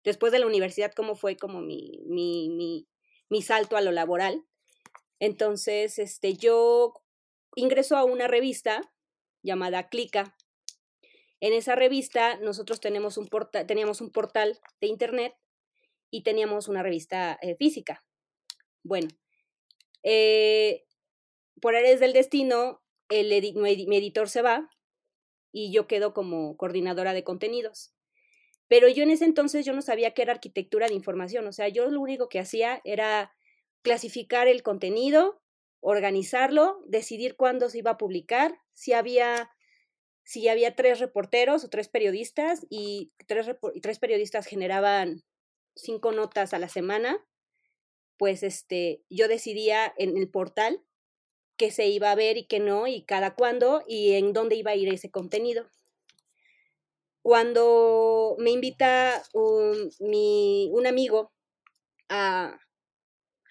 después 0.04 0.30
de 0.32 0.38
la 0.38 0.46
universidad, 0.46 0.92
cómo 0.92 1.16
fue 1.16 1.36
como 1.36 1.60
mi, 1.60 2.00
mi, 2.06 2.86
mi, 3.28 3.42
salto 3.42 3.76
a 3.76 3.80
lo 3.80 3.90
laboral. 3.90 4.44
Entonces, 5.18 5.98
este, 5.98 6.34
yo 6.34 6.94
ingreso 7.56 7.96
a 7.96 8.04
una 8.04 8.28
revista 8.28 8.92
llamada 9.42 9.88
Clica. 9.88 10.36
En 11.40 11.52
esa 11.52 11.74
revista 11.74 12.36
nosotros 12.36 12.80
tenemos 12.80 13.18
un 13.18 13.28
teníamos 13.66 14.00
un 14.00 14.10
portal 14.10 14.58
de 14.80 14.86
internet 14.86 15.34
y 16.10 16.22
teníamos 16.22 16.68
una 16.68 16.82
revista 16.82 17.36
eh, 17.42 17.56
física. 17.56 18.04
Bueno, 18.84 19.08
eh, 20.02 20.84
por 21.60 21.74
áreas 21.74 21.98
del 21.98 22.12
destino, 22.12 22.82
el 23.08 23.28
mi 23.54 23.96
editor 23.96 24.28
se 24.28 24.42
va 24.42 24.70
y 25.52 25.72
yo 25.72 25.86
quedo 25.86 26.12
como 26.12 26.56
coordinadora 26.56 27.14
de 27.14 27.24
contenidos. 27.24 27.94
Pero 28.68 28.88
yo 28.88 29.02
en 29.02 29.10
ese 29.10 29.24
entonces 29.24 29.64
yo 29.64 29.72
no 29.72 29.82
sabía 29.82 30.12
qué 30.12 30.22
era 30.22 30.32
arquitectura 30.32 30.88
de 30.88 30.94
información, 30.94 31.46
o 31.46 31.52
sea, 31.52 31.68
yo 31.68 31.86
lo 31.86 32.00
único 32.00 32.28
que 32.28 32.38
hacía 32.38 32.80
era 32.84 33.34
clasificar 33.82 34.48
el 34.48 34.62
contenido, 34.62 35.40
organizarlo, 35.80 36.82
decidir 36.86 37.36
cuándo 37.36 37.70
se 37.70 37.78
iba 37.78 37.92
a 37.92 37.98
publicar, 37.98 38.58
si 38.72 38.92
había 38.92 39.50
si 40.26 40.48
había 40.48 40.74
tres 40.74 41.00
reporteros 41.00 41.64
o 41.64 41.68
tres 41.68 41.88
periodistas 41.88 42.66
y 42.70 43.12
tres, 43.26 43.46
y 43.74 43.80
tres 43.80 43.98
periodistas 43.98 44.46
generaban 44.46 45.22
cinco 45.74 46.12
notas 46.12 46.54
a 46.54 46.58
la 46.58 46.68
semana, 46.68 47.22
pues 48.16 48.42
este, 48.42 49.02
yo 49.10 49.28
decidía 49.28 49.92
en 49.96 50.16
el 50.16 50.28
portal 50.28 50.82
qué 51.56 51.70
se 51.70 51.86
iba 51.86 52.10
a 52.10 52.14
ver 52.14 52.36
y 52.36 52.46
qué 52.46 52.60
no, 52.60 52.86
y 52.86 53.02
cada 53.02 53.34
cuándo, 53.34 53.82
y 53.86 54.12
en 54.14 54.32
dónde 54.32 54.56
iba 54.56 54.72
a 54.72 54.76
ir 54.76 54.92
ese 54.92 55.10
contenido. 55.10 55.66
Cuando 57.22 58.36
me 58.38 58.50
invita 58.50 59.22
un, 59.32 59.90
mi, 60.00 60.68
un 60.72 60.86
amigo 60.86 61.32
a, 62.08 62.58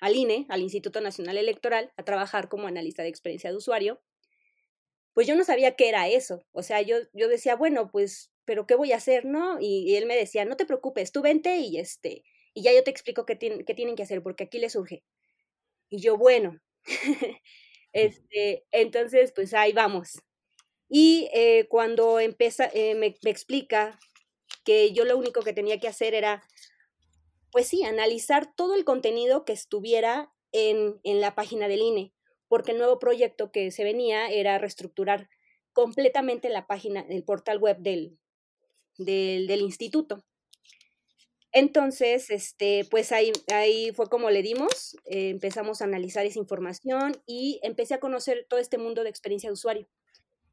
al 0.01 0.15
INE, 0.15 0.46
al 0.50 0.62
Instituto 0.62 1.01
Nacional 1.01 1.38
Electoral, 1.38 1.91
a 1.98 2.03
trabajar 2.03 2.50
como 2.50 2.67
analista 2.67 3.03
de 3.03 3.10
experiencia 3.10 3.50
de 3.50 3.58
usuario, 3.58 4.01
pues 5.13 5.27
yo 5.27 5.36
no 5.36 5.43
sabía 5.43 5.75
qué 5.75 5.89
era 5.89 6.08
eso. 6.08 6.46
O 6.51 6.63
sea, 6.63 6.82
yo, 6.82 6.98
yo 7.13 7.27
decía, 7.27 7.55
bueno, 7.55 7.89
pues 7.89 8.34
pero 8.46 8.67
¿qué 8.67 8.75
voy 8.75 8.91
a 8.91 8.98
hacer, 8.98 9.25
no? 9.25 9.58
Y, 9.60 9.96
él 9.96 10.05
me 10.05 10.15
decía, 10.15 10.46
no 10.46 10.58
te 10.58 10.65
preocupes, 10.65 11.12
tú 11.12 11.22
vente 11.22 11.58
y 11.58 11.77
este, 11.77 12.24
y 12.53 12.63
ya 12.63 12.74
yo 12.74 12.83
te 12.83 12.91
explico 12.91 13.25
qué, 13.25 13.38
qué 13.38 13.74
tienen 13.74 13.95
que 13.95 14.03
hacer, 14.03 14.22
porque 14.24 14.45
aquí 14.45 14.60
les 14.60 14.74
surge. 14.74 15.03
Y 15.89 16.01
yo, 16.01 16.17
bueno, 16.17 16.60
este, 17.93 18.65
entonces, 18.72 19.31
pues 19.33 19.53
ahí 19.53 19.74
vamos. 19.74 20.22
Y 20.89 21.29
eh, 21.33 21.67
cuando 21.69 22.19
empieza, 22.19 22.69
eh, 22.74 22.95
me, 22.95 23.15
me, 23.24 23.31
explica 23.31 24.00
que 24.63 24.93
yo 24.93 25.05
lo 25.05 25.17
único 25.17 25.41
que 25.41 25.53
tenía 25.53 25.79
que 25.79 25.88
hacer 25.88 26.13
era, 26.13 26.43
pues 27.51 27.67
sí, 27.67 27.83
analizar 27.83 28.53
todo 28.55 28.75
el 28.75 28.86
contenido 28.86 29.45
que 29.45 29.53
estuviera 29.53 30.31
en, 30.51 31.00
en 31.03 31.22
la 31.22 31.36
página 31.36 31.67
del 31.67 31.81
INE, 31.81 32.13
porque 32.48 32.72
el 32.72 32.77
nuevo 32.77 33.00
proyecto 33.00 33.51
que 33.51 33.72
se 33.72 33.83
venía 33.83 34.29
era 34.29 34.57
reestructurar 34.57 35.29
completamente 35.74 36.50
la 36.50 36.67
página, 36.67 37.01
el 37.10 37.24
portal 37.24 37.57
web 37.57 37.77
del, 37.79 38.19
del, 38.98 39.48
del 39.48 39.62
instituto. 39.62 40.24
Entonces, 41.53 42.31
este, 42.31 42.86
pues 42.89 43.12
ahí, 43.12 43.31
ahí 43.53 43.91
fue 43.93 44.10
como 44.10 44.31
le 44.31 44.41
dimos, 44.41 44.98
eh, 45.05 45.29
empezamos 45.29 45.81
a 45.81 45.86
analizar 45.86 46.25
esa 46.25 46.39
información 46.39 47.15
y 47.27 47.60
empecé 47.62 47.93
a 47.93 48.00
conocer 48.00 48.48
todo 48.50 48.60
este 48.60 48.79
mundo 48.79 49.03
de 49.03 49.10
experiencia 49.10 49.50
de 49.50 49.53
usuario. 49.53 49.88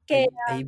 Que 0.06 0.26
ahí, 0.46 0.66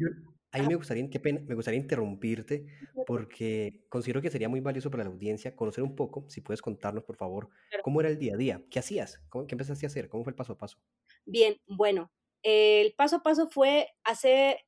ahí, 0.50 0.66
me, 0.66 0.74
gustaría, 0.74 1.08
qué 1.10 1.20
pena, 1.20 1.40
me 1.46 1.54
gustaría 1.54 1.78
interrumpirte 1.78 2.64
porque 3.06 3.84
considero 3.90 4.22
que 4.22 4.30
sería 4.30 4.48
muy 4.48 4.60
valioso 4.60 4.90
para 4.90 5.04
la 5.04 5.10
audiencia 5.10 5.54
conocer 5.54 5.84
un 5.84 5.94
poco, 5.94 6.24
si 6.30 6.40
puedes 6.40 6.62
contarnos, 6.62 7.04
por 7.04 7.16
favor, 7.16 7.50
cómo 7.82 8.00
era 8.00 8.08
el 8.08 8.18
día 8.18 8.32
a 8.32 8.38
día, 8.38 8.62
qué 8.70 8.78
hacías, 8.78 9.20
¿Cómo, 9.28 9.46
qué 9.46 9.54
empezaste 9.54 9.84
a 9.84 9.88
hacer, 9.88 10.08
cómo 10.08 10.24
fue 10.24 10.30
el 10.30 10.36
paso 10.36 10.54
a 10.54 10.58
paso. 10.58 10.78
Bien, 11.26 11.60
bueno, 11.66 12.10
el 12.42 12.94
paso 12.94 13.16
a 13.16 13.22
paso 13.22 13.50
fue 13.50 13.90
hacer, 14.02 14.60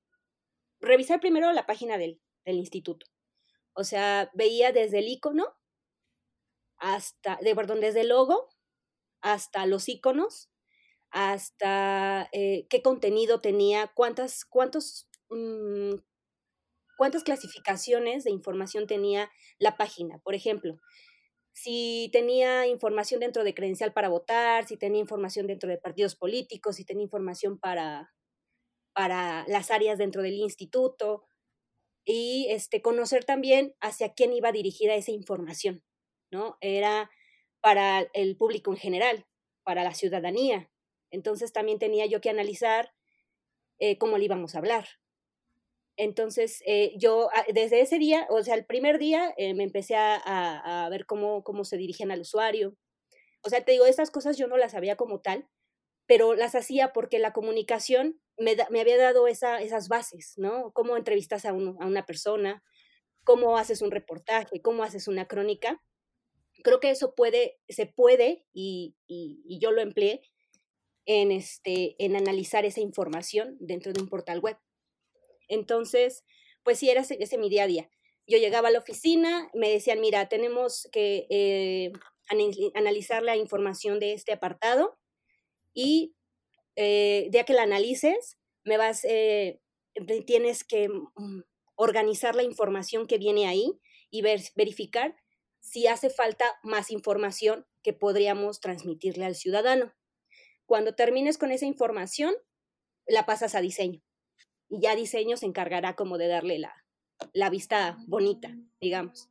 revisar 0.81 1.21
primero 1.21 1.51
la 1.53 1.65
página 1.65 1.97
del, 1.97 2.21
del 2.45 2.57
instituto. 2.57 3.07
O 3.75 3.85
sea, 3.85 4.31
veía 4.35 4.73
desde 4.73 5.01
el 5.01 5.09
icono 5.09 5.57
hasta, 6.77 7.39
de, 7.43 7.55
perdón, 7.55 7.81
desde 7.81 8.03
el 8.03 8.09
logo 8.09 8.49
hasta 9.21 9.67
los 9.67 9.89
iconos, 9.89 10.51
hasta 11.11 12.29
eh, 12.33 12.67
qué 12.69 12.83
contenido 12.83 13.41
tenía, 13.41 13.91
cuántas, 13.95 14.45
cuántos, 14.45 15.09
mmm, 15.31 15.95
cuántas 16.99 17.25
clasificaciones 17.25 18.25
de 18.25 18.31
información 18.31 18.87
tenía 18.87 19.31
la 19.59 19.77
página. 19.77 20.19
Por 20.19 20.35
ejemplo, 20.35 20.79
si 21.53 22.11
tenía 22.13 22.67
información 22.67 23.21
dentro 23.21 23.45
de 23.45 23.55
credencial 23.55 23.93
para 23.93 24.09
votar, 24.09 24.67
si 24.67 24.77
tenía 24.77 25.01
información 25.01 25.47
dentro 25.47 25.71
de 25.71 25.79
partidos 25.79 26.17
políticos, 26.17 26.77
si 26.77 26.85
tenía 26.85 27.05
información 27.05 27.59
para, 27.59 28.13
para 28.93 29.47
las 29.49 29.71
áreas 29.71 29.99
dentro 29.99 30.23
del 30.23 30.35
instituto, 30.35 31.25
y 32.05 32.49
este, 32.51 32.83
conocer 32.83 33.25
también 33.25 33.75
hacia 33.81 34.13
quién 34.13 34.33
iba 34.33 34.53
dirigida 34.53 34.95
esa 34.95 35.11
información, 35.11 35.83
¿no? 36.31 36.59
Era 36.61 37.11
para 37.61 38.09
el 38.13 38.37
público 38.37 38.71
en 38.71 38.77
general, 38.77 39.27
para 39.63 39.85
la 39.85 39.95
ciudadanía. 39.95 40.71
Entonces 41.11 41.53
también 41.53 41.79
tenía 41.79 42.07
yo 42.07 42.21
que 42.21 42.31
analizar 42.31 42.93
eh, 43.79 43.97
cómo 43.99 44.19
le 44.19 44.25
íbamos 44.27 44.55
a 44.55 44.59
hablar. 44.59 44.87
Entonces 45.97 46.63
eh, 46.67 46.93
yo 46.99 47.31
ah, 47.33 47.45
desde 47.55 47.81
ese 47.81 47.99
día, 47.99 48.27
o 48.31 48.43
sea, 48.43 48.55
el 48.55 48.67
primer 48.67 48.99
día 48.99 49.33
eh, 49.37 49.55
me 49.55 49.65
empecé 49.65 49.97
a, 49.97 50.17
a, 50.85 50.89
ver 50.91 51.07
cómo, 51.07 51.43
cómo 51.45 51.65
se 51.65 51.77
dirigían 51.77 52.11
al 52.11 52.21
usuario. 52.21 52.77
O 53.43 53.49
sea, 53.49 53.65
te 53.65 53.73
digo, 53.73 53.87
estas 53.87 54.11
cosas 54.11 54.37
yo 54.37 54.47
no 54.47 54.57
las 54.57 54.73
sabía 54.73 54.97
como 54.97 55.21
tal, 55.21 55.49
pero 56.07 56.35
las 56.35 56.55
hacía 56.55 56.93
porque 56.93 57.19
la 57.19 57.33
comunicación 57.33 58.21
me, 58.39 58.81
había 58.81 58.97
dado 58.97 59.27
esa, 59.27 59.61
esas 59.61 59.89
bases, 59.89 60.35
¿no? 60.37 60.73
Cómo 60.73 60.97
entrevistas 60.97 61.45
a, 61.45 61.53
una 61.53 62.07
persona, 62.07 62.63
cómo 63.23 63.57
haces 63.57 63.83
un 63.83 63.91
reportaje, 63.91 64.61
cómo 64.61 64.83
haces 64.83 65.09
una 65.09 65.27
crónica. 65.27 65.83
Creo 66.63 66.81
que 66.81 66.91
eso 66.91 67.15
puede, 67.15 67.59
se 67.69 67.87
puede, 67.87 68.47
y, 68.53 68.97
y, 69.07 69.59
yo 69.59 69.73
lo 69.73 69.81
empleé, 69.81 70.23
en, 71.07 71.33
este, 71.33 71.97
en 72.03 72.17
analizar 72.17 72.65
esa 72.65 72.81
información 72.81 73.57
dentro 73.61 73.93
de 73.93 74.01
un 74.01 74.09
portal 74.09 74.41
web. 74.41 74.57
Entonces, 75.49 76.25
pues 76.63 76.79
sí, 76.79 76.89
era 76.89 77.03
ese, 77.03 77.19
ese 77.21 77.39
mi 77.39 77.51
día 77.51 77.65
a 77.65 77.67
día. 77.67 77.91
Yo 78.27 78.39
llegaba 78.39 78.69
a 78.69 78.71
la 78.71 78.79
oficina, 78.79 79.51
me 79.53 79.69
decían, 79.69 80.01
mira, 80.01 80.29
tenemos 80.31 80.89
que 80.93 81.27
eh, 81.29 81.93
analizar 82.75 83.23
la 83.23 83.37
información 83.37 84.01
de 84.01 84.15
este 84.15 84.33
apartado 84.33 84.99
y 85.75 86.15
eh, 86.77 87.29
ya 87.31 87.45
que 87.45 87.53
la 87.53 87.63
analices, 87.63 88.39
me 88.65 88.77
vas, 88.77 89.05
eh, 89.05 89.61
tienes 90.27 90.65
que 90.65 90.89
mm, 90.89 91.43
organizar 91.77 92.35
la 92.35 92.43
información 92.43 93.07
que 93.07 93.19
viene 93.19 93.47
ahí 93.47 93.81
y 94.11 94.23
ver, 94.23 94.41
verificar 94.57 95.17
si 95.61 95.87
hace 95.87 96.11
falta 96.11 96.45
más 96.63 96.91
información 96.91 97.67
que 97.83 97.93
podríamos 97.93 98.61
transmitirle 98.61 99.25
al 99.25 99.35
ciudadano. 99.35 99.95
Cuando 100.67 100.95
termines 100.95 101.39
con 101.39 101.51
esa 101.51 101.67
información, 101.67 102.35
la 103.07 103.27
pasas 103.27 103.55
a 103.55 103.61
diseño. 103.61 104.03
Y 104.69 104.81
ya 104.81 104.97
diseño 104.97 105.37
se 105.37 105.47
encargará 105.47 105.95
como 105.95 106.19
de 106.19 106.29
darle 106.29 106.59
la, 106.59 106.75
la 107.33 107.51
vista 107.51 107.99
bonita, 108.07 108.55
digamos. 108.81 109.29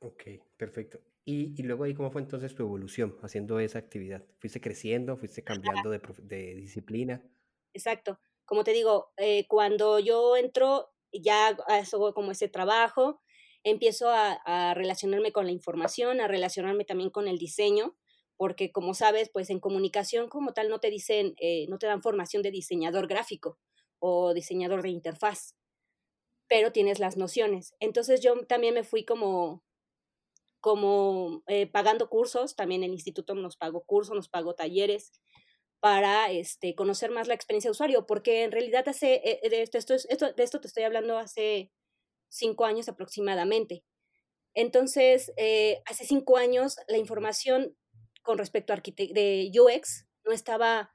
Ok, 0.00 0.22
perfecto. 0.56 1.05
Y, 1.28 1.60
y, 1.60 1.64
luego 1.64 1.82
ahí, 1.82 1.92
¿cómo 1.92 2.12
fue 2.12 2.22
entonces 2.22 2.54
tu 2.54 2.62
evolución 2.62 3.18
haciendo 3.20 3.58
esa 3.58 3.80
actividad? 3.80 4.24
¿Fuiste 4.38 4.60
creciendo? 4.60 5.16
¿Fuiste 5.16 5.42
cambiando 5.42 5.90
de, 5.90 6.00
de 6.22 6.54
disciplina? 6.54 7.20
Exacto. 7.74 8.20
Como 8.44 8.62
te 8.62 8.72
digo, 8.72 9.12
eh, 9.16 9.44
cuando 9.48 9.98
yo 9.98 10.36
entro, 10.36 10.94
ya 11.12 11.48
hago 11.48 12.14
como 12.14 12.30
ese 12.30 12.48
trabajo, 12.48 13.20
empiezo 13.64 14.08
a, 14.08 14.34
a, 14.44 14.74
relacionarme 14.74 15.32
con 15.32 15.46
la 15.46 15.50
información, 15.50 16.20
a 16.20 16.28
relacionarme 16.28 16.84
también 16.84 17.10
con 17.10 17.26
el 17.26 17.38
diseño, 17.38 17.96
porque 18.36 18.70
como 18.70 18.94
sabes, 18.94 19.28
pues 19.28 19.50
en 19.50 19.58
comunicación 19.58 20.28
como 20.28 20.52
tal 20.52 20.68
no 20.68 20.78
te 20.78 20.90
dicen, 20.90 21.34
eh, 21.40 21.66
no 21.68 21.78
te 21.78 21.88
dan 21.88 22.02
formación 22.02 22.44
de 22.44 22.52
diseñador 22.52 23.08
gráfico 23.08 23.58
o 23.98 24.32
diseñador 24.32 24.82
de 24.82 24.90
interfaz, 24.90 25.56
pero 26.46 26.70
tienes 26.70 27.00
las 27.00 27.16
nociones. 27.16 27.74
Entonces 27.80 28.20
yo 28.20 28.46
también 28.46 28.74
me 28.74 28.84
fui 28.84 29.04
como 29.04 29.65
como 30.66 31.44
eh, 31.46 31.68
pagando 31.68 32.08
cursos, 32.08 32.56
también 32.56 32.82
el 32.82 32.90
instituto 32.90 33.36
nos 33.36 33.56
pagó 33.56 33.84
cursos, 33.84 34.16
nos 34.16 34.28
pagó 34.28 34.56
talleres 34.56 35.12
para 35.78 36.32
este, 36.32 36.74
conocer 36.74 37.12
más 37.12 37.28
la 37.28 37.34
experiencia 37.34 37.68
de 37.68 37.70
usuario, 37.70 38.04
porque 38.04 38.42
en 38.42 38.50
realidad 38.50 38.88
hace, 38.88 39.22
eh, 39.24 39.48
de, 39.48 39.62
esto, 39.62 39.78
esto, 39.94 40.32
de 40.32 40.42
esto 40.42 40.60
te 40.60 40.66
estoy 40.66 40.82
hablando 40.82 41.18
hace 41.18 41.70
cinco 42.28 42.64
años 42.64 42.88
aproximadamente. 42.88 43.84
Entonces, 44.54 45.32
eh, 45.36 45.82
hace 45.86 46.04
cinco 46.04 46.36
años 46.36 46.78
la 46.88 46.98
información 46.98 47.76
con 48.24 48.36
respecto 48.36 48.72
a 48.72 48.82
de 48.82 49.52
UX 49.54 50.08
no 50.24 50.32
estaba 50.32 50.92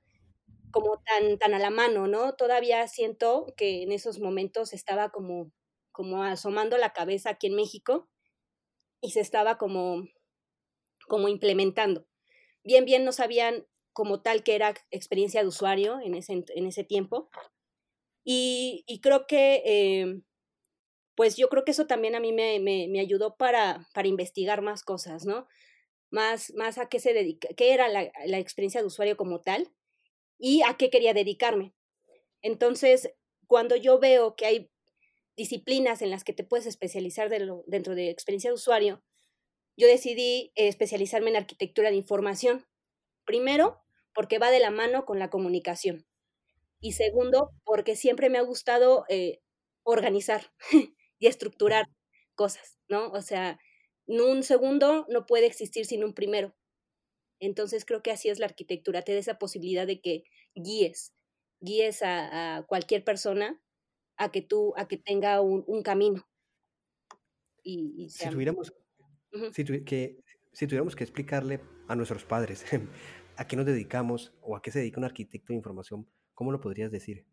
como 0.71 1.01
tan, 1.05 1.37
tan 1.37 1.53
a 1.53 1.59
la 1.59 1.69
mano, 1.69 2.07
¿no? 2.07 2.33
Todavía 2.33 2.85
siento 2.89 3.45
que 3.55 3.83
en 3.83 3.93
esos 3.93 4.19
momentos 4.19 4.73
estaba 4.73 5.11
como, 5.11 5.53
como 5.93 6.23
asomando 6.23 6.77
la 6.77 6.91
cabeza 6.91 7.29
aquí 7.29 7.47
en 7.47 7.55
México 7.55 8.09
y 9.01 9.11
se 9.11 9.19
estaba 9.19 9.57
como, 9.57 10.07
como 11.07 11.27
implementando. 11.27 12.05
Bien, 12.63 12.85
bien 12.85 13.03
no 13.03 13.11
sabían 13.11 13.65
como 13.93 14.21
tal 14.21 14.43
que 14.43 14.55
era 14.55 14.73
experiencia 14.91 15.41
de 15.41 15.47
usuario 15.47 15.99
en 15.99 16.15
ese, 16.15 16.45
en 16.47 16.65
ese 16.67 16.83
tiempo. 16.83 17.29
Y, 18.23 18.83
y 18.87 19.01
creo 19.01 19.25
que, 19.27 19.63
eh, 19.65 20.21
pues 21.15 21.35
yo 21.35 21.49
creo 21.49 21.65
que 21.65 21.71
eso 21.71 21.87
también 21.87 22.15
a 22.15 22.19
mí 22.19 22.31
me, 22.31 22.59
me, 22.59 22.87
me, 22.87 22.99
ayudó 22.99 23.35
para, 23.35 23.87
para 23.93 24.07
investigar 24.07 24.61
más 24.61 24.83
cosas, 24.83 25.25
¿no? 25.25 25.47
Más, 26.11 26.53
más 26.55 26.77
a 26.77 26.87
qué 26.87 26.99
se 26.99 27.13
dedica, 27.13 27.49
qué 27.57 27.73
era 27.73 27.87
la, 27.87 28.11
la 28.25 28.37
experiencia 28.37 28.81
de 28.81 28.87
usuario 28.87 29.17
como 29.17 29.41
tal 29.41 29.71
y 30.37 30.61
a 30.63 30.75
qué 30.77 30.89
quería 30.89 31.13
dedicarme. 31.13 31.73
Entonces, 32.41 33.11
cuando 33.47 33.75
yo 33.75 33.99
veo 33.99 34.35
que 34.35 34.45
hay 34.45 34.71
disciplinas 35.35 36.01
en 36.01 36.09
las 36.09 36.23
que 36.23 36.33
te 36.33 36.43
puedes 36.43 36.65
especializar 36.65 37.29
dentro 37.29 37.95
de 37.95 38.09
experiencia 38.09 38.49
de 38.49 38.55
usuario, 38.55 39.03
yo 39.77 39.87
decidí 39.87 40.51
eh, 40.55 40.67
especializarme 40.67 41.29
en 41.29 41.37
arquitectura 41.37 41.89
de 41.89 41.95
información. 41.95 42.67
Primero, 43.25 43.81
porque 44.13 44.39
va 44.39 44.51
de 44.51 44.59
la 44.59 44.71
mano 44.71 45.05
con 45.05 45.19
la 45.19 45.29
comunicación. 45.29 46.05
Y 46.79 46.93
segundo, 46.93 47.51
porque 47.63 47.95
siempre 47.95 48.29
me 48.29 48.37
ha 48.37 48.43
gustado 48.43 49.05
eh, 49.09 49.41
organizar 49.83 50.51
y 51.19 51.27
estructurar 51.27 51.85
cosas, 52.35 52.79
¿no? 52.89 53.09
O 53.11 53.21
sea, 53.21 53.59
un 54.07 54.43
segundo 54.43 55.05
no 55.09 55.25
puede 55.25 55.45
existir 55.45 55.85
sin 55.85 56.03
un 56.03 56.13
primero. 56.13 56.55
Entonces 57.39 57.85
creo 57.85 58.03
que 58.03 58.11
así 58.11 58.29
es 58.29 58.39
la 58.39 58.47
arquitectura, 58.47 59.01
te 59.01 59.13
da 59.13 59.19
esa 59.19 59.39
posibilidad 59.39 59.87
de 59.87 60.01
que 60.01 60.23
guíes, 60.53 61.13
guíes 61.59 62.01
a 62.03 62.65
cualquier 62.67 63.03
persona 63.03 63.61
a 64.21 64.31
que 64.31 64.41
tú, 64.41 64.73
a 64.77 64.87
que 64.87 64.97
tenga 64.97 65.41
un, 65.41 65.63
un 65.65 65.81
camino. 65.81 66.27
Y, 67.63 68.05
y 68.05 68.09
si 68.09 68.29
tuviéramos, 68.29 68.71
uh 69.33 69.37
-huh. 69.37 69.51
si, 69.51 69.63
tu, 69.63 69.83
que, 69.83 70.23
si 70.53 70.67
tuviéramos 70.67 70.95
que 70.95 71.03
explicarle 71.03 71.59
a 71.87 71.95
nuestros 71.95 72.23
padres 72.23 72.63
a 73.37 73.47
qué 73.47 73.55
nos 73.55 73.65
dedicamos 73.65 74.33
o 74.41 74.55
a 74.55 74.61
qué 74.61 74.71
se 74.71 74.79
dedica 74.79 74.99
un 74.99 75.05
arquitecto 75.05 75.53
de 75.53 75.57
información, 75.57 76.07
¿cómo 76.35 76.51
lo 76.51 76.59
podrías 76.59 76.91
decir? 76.91 77.25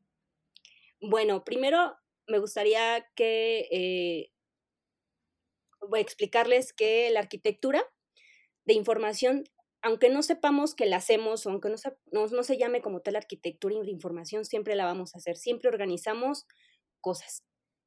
Bueno, 1.00 1.44
primero 1.44 1.94
me 2.26 2.38
gustaría 2.38 3.06
que 3.14 3.68
eh, 3.70 4.32
voy 5.88 5.98
a 5.98 6.02
explicarles 6.02 6.72
que 6.72 7.10
la 7.10 7.20
arquitectura 7.20 7.84
de 8.64 8.74
información, 8.74 9.44
aunque 9.82 10.08
no 10.08 10.22
sepamos 10.22 10.74
que 10.74 10.86
la 10.86 10.96
hacemos, 10.96 11.46
o 11.46 11.50
aunque 11.50 11.68
no 11.68 11.76
se, 11.76 11.96
no, 12.12 12.26
no 12.26 12.42
se 12.42 12.56
llame 12.56 12.80
como 12.80 13.00
tal 13.00 13.16
arquitectura 13.16 13.78
de 13.80 13.90
información, 13.90 14.44
siempre 14.44 14.74
la 14.74 14.86
vamos 14.86 15.14
a 15.14 15.18
hacer. 15.18 15.36
Siempre 15.36 15.68
organizamos 15.68 16.46
cosas, 17.00 17.44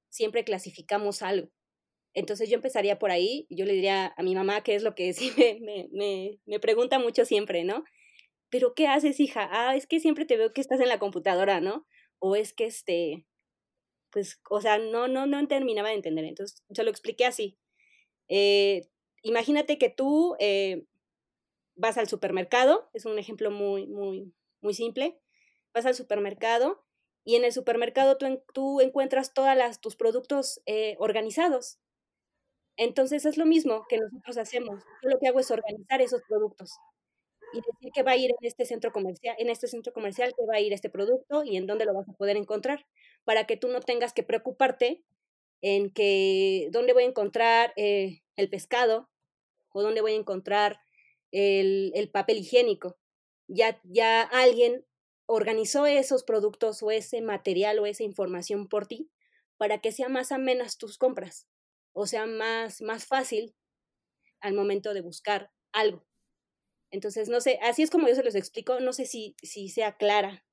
siempre 0.10 0.44
clasificamos 0.44 1.22
algo. 1.22 1.50
Entonces 2.14 2.50
yo 2.50 2.56
empezaría 2.56 3.00
por 3.00 3.12
ahí, 3.12 3.48
yo 3.50 3.66
le 3.66 3.74
diría 3.74 4.14
a 4.18 4.24
mi 4.24 4.36
mamá, 4.36 4.64
que 4.64 4.76
es 4.76 4.84
lo 4.84 4.96
que 4.96 5.14
sí 5.14 5.32
me, 5.38 5.60
me, 5.62 5.90
me, 5.92 6.40
me 6.46 6.60
pregunta 6.60 7.00
mucho 7.00 7.26
siempre, 7.26 7.64
¿no? 7.64 7.84
Pero 8.50 8.74
¿qué 8.76 8.88
haces, 8.88 9.20
hija? 9.20 9.48
Ah, 9.52 9.76
es 9.76 9.88
que 9.88 10.00
siempre 10.00 10.26
te 10.26 10.38
veo 10.38 10.54
que 10.54 10.62
estás 10.62 10.82
en 10.82 10.90
la 10.90 11.00
computadora, 11.00 11.62
¿no? 11.62 11.88
O 12.20 12.36
es 12.36 12.54
que 12.54 12.66
este, 12.66 13.26
pues, 14.12 14.42
o 14.50 14.62
sea, 14.62 14.78
no, 14.78 15.08
no, 15.08 15.26
no 15.26 15.48
terminaba 15.48 15.90
de 15.90 15.96
entender. 15.96 16.26
Entonces 16.26 16.64
yo 16.70 16.84
lo 16.84 16.92
expliqué 16.92 17.26
así. 17.26 17.58
Eh, 18.28 18.90
imagínate 19.24 19.78
que 19.78 19.90
tú 19.90 20.36
eh, 20.40 20.86
vas 21.76 21.98
al 21.98 22.10
supermercado, 22.10 22.90
es 22.94 23.06
un 23.06 23.18
ejemplo 23.20 23.52
muy, 23.52 23.88
muy, 23.88 24.34
muy 24.62 24.74
simple. 24.74 25.20
Vas 25.74 25.86
al 25.86 25.96
supermercado 25.96 26.86
y 27.24 27.36
en 27.36 27.46
el 27.46 27.54
supermercado 27.54 28.18
tú, 28.18 28.42
tú 28.54 28.82
encuentras 28.82 29.34
todos 29.34 29.80
tus 29.82 29.96
productos 29.96 30.62
eh, 30.66 30.96
organizados. 31.00 31.80
Entonces 32.78 33.26
es 33.26 33.38
lo 33.38 33.46
mismo 33.46 33.86
que 33.90 33.98
nosotros 33.98 34.38
hacemos. 34.38 34.84
Yo 35.04 35.10
lo 35.10 35.20
que 35.20 35.28
hago 35.28 35.40
es 35.40 35.52
organizar 35.52 36.02
esos 36.02 36.22
productos 36.28 36.72
y 37.54 37.58
decir 37.58 37.92
que 37.94 38.04
va 38.04 38.12
a 38.12 38.18
ir 38.18 38.32
en 38.32 38.48
este 38.48 38.66
centro 38.66 38.92
comercial, 38.92 39.36
en 39.40 39.50
este 39.50 39.68
centro 39.68 39.94
comercial 39.94 40.34
que 40.38 40.46
va 40.46 40.56
a 40.56 40.60
ir 40.62 40.74
este 40.74 40.90
producto 40.90 41.44
y 41.44 41.58
en 41.58 41.68
dónde 41.68 41.86
lo 41.86 41.94
vas 41.94 42.08
a 42.10 42.14
poder 42.14 42.38
encontrar, 42.38 42.86
para 43.26 43.46
que 43.46 43.58
tú 43.58 43.68
no 43.68 43.82
tengas 43.82 44.14
que 44.14 44.24
preocuparte 44.24 45.04
en 45.62 45.92
que 45.92 46.70
dónde 46.72 46.94
voy 46.94 47.04
a 47.04 47.08
encontrar 47.08 47.74
eh, 47.76 48.22
el 48.36 48.50
pescado 48.50 49.10
o 49.74 49.82
dónde 49.84 50.02
voy 50.02 50.14
a 50.14 50.16
encontrar 50.16 50.80
el, 51.32 51.92
el 51.96 52.10
papel 52.10 52.40
higiénico. 52.40 52.98
Ya, 53.48 53.80
ya 53.84 54.22
alguien 54.24 54.86
organizó 55.34 55.86
esos 55.86 56.24
productos 56.24 56.84
o 56.84 56.92
ese 56.92 57.22
material 57.22 57.80
o 57.80 57.86
esa 57.86 58.04
información 58.04 58.68
por 58.68 58.88
ti 58.88 59.10
para 59.58 59.80
que 59.80 59.92
sea 59.92 60.10
más 60.10 60.32
amenas 60.32 60.78
tus 60.78 60.98
compras 60.98 61.48
o 61.94 62.08
sea 62.08 62.26
más, 62.26 62.82
más 62.82 63.06
fácil 63.06 63.56
al 64.40 64.54
momento 64.54 64.94
de 64.94 65.02
buscar 65.02 65.52
algo. 65.72 66.06
Entonces, 66.90 67.30
no 67.30 67.40
sé, 67.40 67.60
así 67.62 67.84
es 67.84 67.90
como 67.90 68.08
yo 68.08 68.16
se 68.16 68.24
los 68.24 68.36
explico, 68.36 68.80
no 68.80 68.92
sé 68.94 69.06
si, 69.06 69.36
si 69.42 69.70
sea 69.70 69.96
clara. 69.98 70.46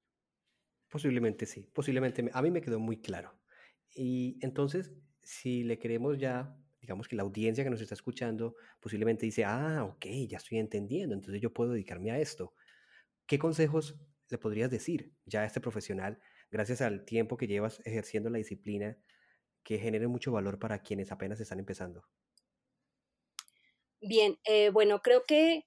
Posiblemente 0.89 1.47
sí, 1.47 1.69
posiblemente 1.73 2.31
a 2.33 2.43
mí 2.43 2.51
me 2.51 2.61
quedó 2.61 2.79
muy 2.79 3.01
claro. 3.01 3.39
Y 3.95 4.39
entonces, 4.41 4.93
si 5.23 5.65
le 5.65 5.79
queremos 5.79 6.19
ya, 6.19 6.57
digamos 6.81 7.09
que 7.09 7.17
la 7.17 7.23
audiencia 7.23 7.65
que 7.65 7.71
nos 7.71 7.81
está 7.81 7.95
escuchando 7.95 8.55
posiblemente 8.81 9.27
dice, 9.27 9.45
ah, 9.45 9.85
ok, 9.85 10.07
ya 10.29 10.39
estoy 10.39 10.59
entendiendo, 10.59 11.15
entonces 11.15 11.41
yo 11.41 11.53
puedo 11.53 11.73
dedicarme 11.73 12.13
a 12.13 12.21
esto. 12.21 12.55
¿Qué 13.27 13.39
consejos 13.39 13.97
le 14.31 14.39
podrías 14.39 14.71
decir 14.71 15.13
ya 15.25 15.43
a 15.43 15.47
este 15.47 15.61
profesional, 15.61 16.21
gracias 16.51 16.81
al 16.81 17.05
tiempo 17.05 17.37
que 17.37 17.47
llevas 17.47 17.81
ejerciendo 17.85 18.31
la 18.31 18.39
disciplina, 18.39 18.99
que 19.63 19.79
genere 19.79 20.09
mucho 20.09 20.33
valor 20.33 20.59
para 20.59 20.83
quienes 20.83 21.13
apenas 21.13 21.41
están 21.41 21.59
empezando? 21.59 22.05
Bien, 24.01 24.39
eh, 24.45 24.71
bueno, 24.71 25.03
creo 25.03 25.25
que 25.25 25.67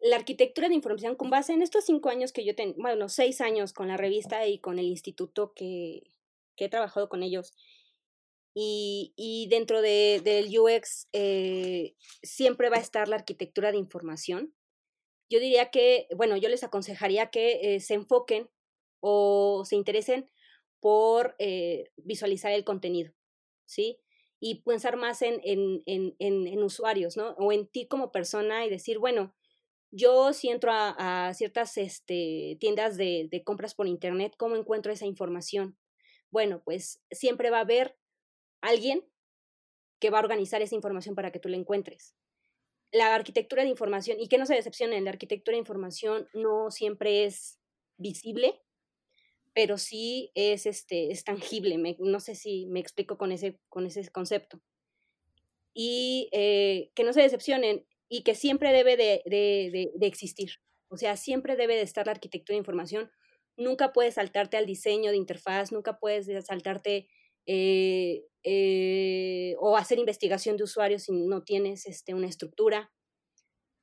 la 0.00 0.16
arquitectura 0.16 0.68
de 0.68 0.74
información 0.74 1.16
con 1.16 1.30
base 1.30 1.52
en 1.52 1.62
estos 1.62 1.84
cinco 1.84 2.08
años 2.08 2.32
que 2.32 2.44
yo 2.44 2.54
tengo, 2.54 2.74
bueno, 2.78 3.08
seis 3.08 3.40
años 3.40 3.72
con 3.72 3.88
la 3.88 3.96
revista 3.96 4.46
y 4.46 4.58
con 4.58 4.78
el 4.78 4.86
instituto 4.86 5.52
que, 5.54 6.02
he 6.56 6.68
trabajado 6.68 7.08
con 7.08 7.22
ellos. 7.22 7.52
Y, 8.58 9.46
dentro 9.50 9.82
de, 9.82 10.22
del 10.24 10.46
UX 10.58 11.08
eh, 11.12 11.94
siempre 12.22 12.70
va 12.70 12.78
a 12.78 12.80
estar 12.80 13.06
la 13.06 13.16
arquitectura 13.16 13.70
de 13.70 13.76
información. 13.76 14.55
Yo 15.28 15.40
diría 15.40 15.70
que, 15.70 16.06
bueno, 16.16 16.36
yo 16.36 16.48
les 16.48 16.62
aconsejaría 16.62 17.30
que 17.30 17.74
eh, 17.74 17.80
se 17.80 17.94
enfoquen 17.94 18.48
o 19.00 19.64
se 19.64 19.76
interesen 19.76 20.30
por 20.80 21.34
eh, 21.38 21.90
visualizar 21.96 22.52
el 22.52 22.64
contenido, 22.64 23.12
¿sí? 23.64 23.98
Y 24.38 24.62
pensar 24.62 24.96
más 24.96 25.22
en, 25.22 25.40
en, 25.42 25.82
en, 25.86 26.14
en, 26.18 26.62
usuarios, 26.62 27.16
¿no? 27.16 27.30
O 27.38 27.52
en 27.52 27.66
ti 27.66 27.88
como 27.88 28.12
persona 28.12 28.66
y 28.66 28.70
decir, 28.70 28.98
bueno, 28.98 29.34
yo 29.90 30.32
si 30.32 30.48
entro 30.48 30.70
a, 30.72 31.32
ciertas 31.34 31.76
este, 31.78 32.56
tiendas 32.60 32.96
de, 32.96 33.28
de 33.30 33.42
compras 33.42 33.74
por 33.74 33.86
internet, 33.86 34.34
¿cómo 34.36 34.56
encuentro 34.56 34.92
esa 34.92 35.06
información? 35.06 35.78
Bueno, 36.30 36.62
pues 36.64 37.02
siempre 37.10 37.50
va 37.50 37.58
a 37.58 37.62
haber 37.62 37.96
alguien 38.60 39.04
que 39.98 40.10
va 40.10 40.18
a 40.18 40.22
organizar 40.22 40.62
esa 40.62 40.74
información 40.74 41.14
para 41.14 41.30
que 41.30 41.38
tú 41.38 41.48
la 41.48 41.56
encuentres. 41.56 42.14
La 42.96 43.14
arquitectura 43.14 43.62
de 43.62 43.68
información, 43.68 44.18
y 44.18 44.28
que 44.28 44.38
no 44.38 44.46
se 44.46 44.54
decepcionen, 44.54 45.04
la 45.04 45.10
arquitectura 45.10 45.54
de 45.54 45.60
información 45.60 46.28
no 46.32 46.70
siempre 46.70 47.24
es 47.24 47.58
visible, 47.98 48.62
pero 49.52 49.78
sí 49.78 50.30
es, 50.34 50.66
este, 50.66 51.10
es 51.10 51.24
tangible. 51.24 51.78
no 51.98 52.20
sé 52.20 52.34
si 52.34 52.66
me 52.66 52.80
explico 52.80 53.16
con 53.18 53.32
ese, 53.32 53.58
con 53.68 53.86
ese 53.86 54.06
concepto. 54.10 54.60
Y 55.74 56.28
eh, 56.32 56.90
que 56.94 57.04
no 57.04 57.12
se 57.12 57.22
decepcionen 57.22 57.86
y 58.08 58.22
que 58.22 58.34
siempre 58.34 58.72
debe 58.72 58.96
de, 58.96 59.22
de, 59.26 59.90
de, 59.94 60.06
existir. 60.06 60.52
O 60.88 60.96
sea, 60.96 61.16
siempre 61.16 61.56
debe 61.56 61.74
de 61.74 61.82
estar 61.82 62.06
la 62.06 62.12
arquitectura 62.12 62.54
de 62.54 62.60
información. 62.60 63.10
Nunca 63.56 63.92
puedes 63.92 64.14
saltarte 64.14 64.56
al 64.56 64.66
diseño 64.66 65.10
de 65.10 65.16
interfaz, 65.16 65.72
nunca 65.72 65.98
puedes 65.98 66.28
saltarte 66.46 67.08
eh, 67.46 68.24
eh, 68.42 69.54
o 69.58 69.76
hacer 69.76 69.98
investigación 69.98 70.56
de 70.56 70.64
usuarios 70.64 71.04
si 71.04 71.12
no 71.12 71.42
tienes 71.42 71.86
este, 71.86 72.14
una 72.14 72.26
estructura. 72.26 72.92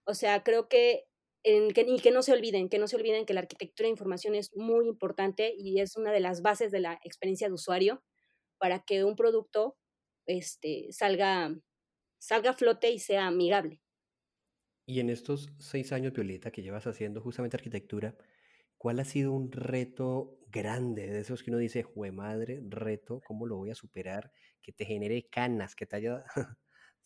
O 0.06 0.14
sea, 0.14 0.44
creo 0.44 0.68
que, 0.68 1.06
en, 1.44 1.72
que, 1.72 1.82
y 1.82 2.00
que 2.00 2.12
no 2.12 2.22
se 2.22 2.34
olviden, 2.34 2.70
que 2.70 2.80
no 2.80 2.88
se 2.88 2.96
olviden 2.96 3.26
que 3.26 3.34
la 3.34 3.42
arquitectura 3.42 3.88
de 3.88 3.92
información 3.92 4.36
es 4.36 4.56
muy 4.56 4.88
importante 4.88 5.54
y 5.58 5.80
es 5.80 5.96
una 5.96 6.12
de 6.12 6.20
las 6.20 6.42
bases 6.42 6.72
de 6.72 6.82
la 6.82 7.00
experiencia 7.04 7.48
de 7.48 7.54
usuario 7.54 8.04
para 8.58 8.84
que 8.84 9.04
un 9.04 9.16
producto 9.16 9.78
este, 10.26 10.88
salga, 10.92 11.56
salga 12.20 12.52
a 12.52 12.54
flote 12.54 12.92
y 12.92 13.00
sea 13.00 13.28
amigable. 13.28 13.82
Y 14.86 15.00
en 15.00 15.10
estos 15.10 15.50
seis 15.60 15.94
años, 15.94 16.14
Violeta, 16.14 16.52
que 16.52 16.62
llevas 16.62 16.88
haciendo 16.88 17.22
justamente 17.22 17.56
arquitectura, 17.56 18.18
¿cuál 18.78 19.00
ha 19.00 19.06
sido 19.06 19.32
un 19.32 19.52
reto 19.52 20.38
grande 20.54 21.08
de 21.08 21.20
esos 21.20 21.44
que 21.44 21.50
uno 21.50 21.60
dice, 21.60 21.84
jue 21.84 22.12
madre, 22.12 22.62
reto, 22.70 23.22
¿cómo 23.26 23.46
lo 23.46 23.58
voy 23.58 23.72
a 23.72 23.76
superar? 23.76 24.32
Que 24.62 24.72
te 24.72 24.86
genere 24.86 25.28
canas, 25.30 25.76
que 25.76 25.86
te 25.86 25.98
haya 25.98 26.24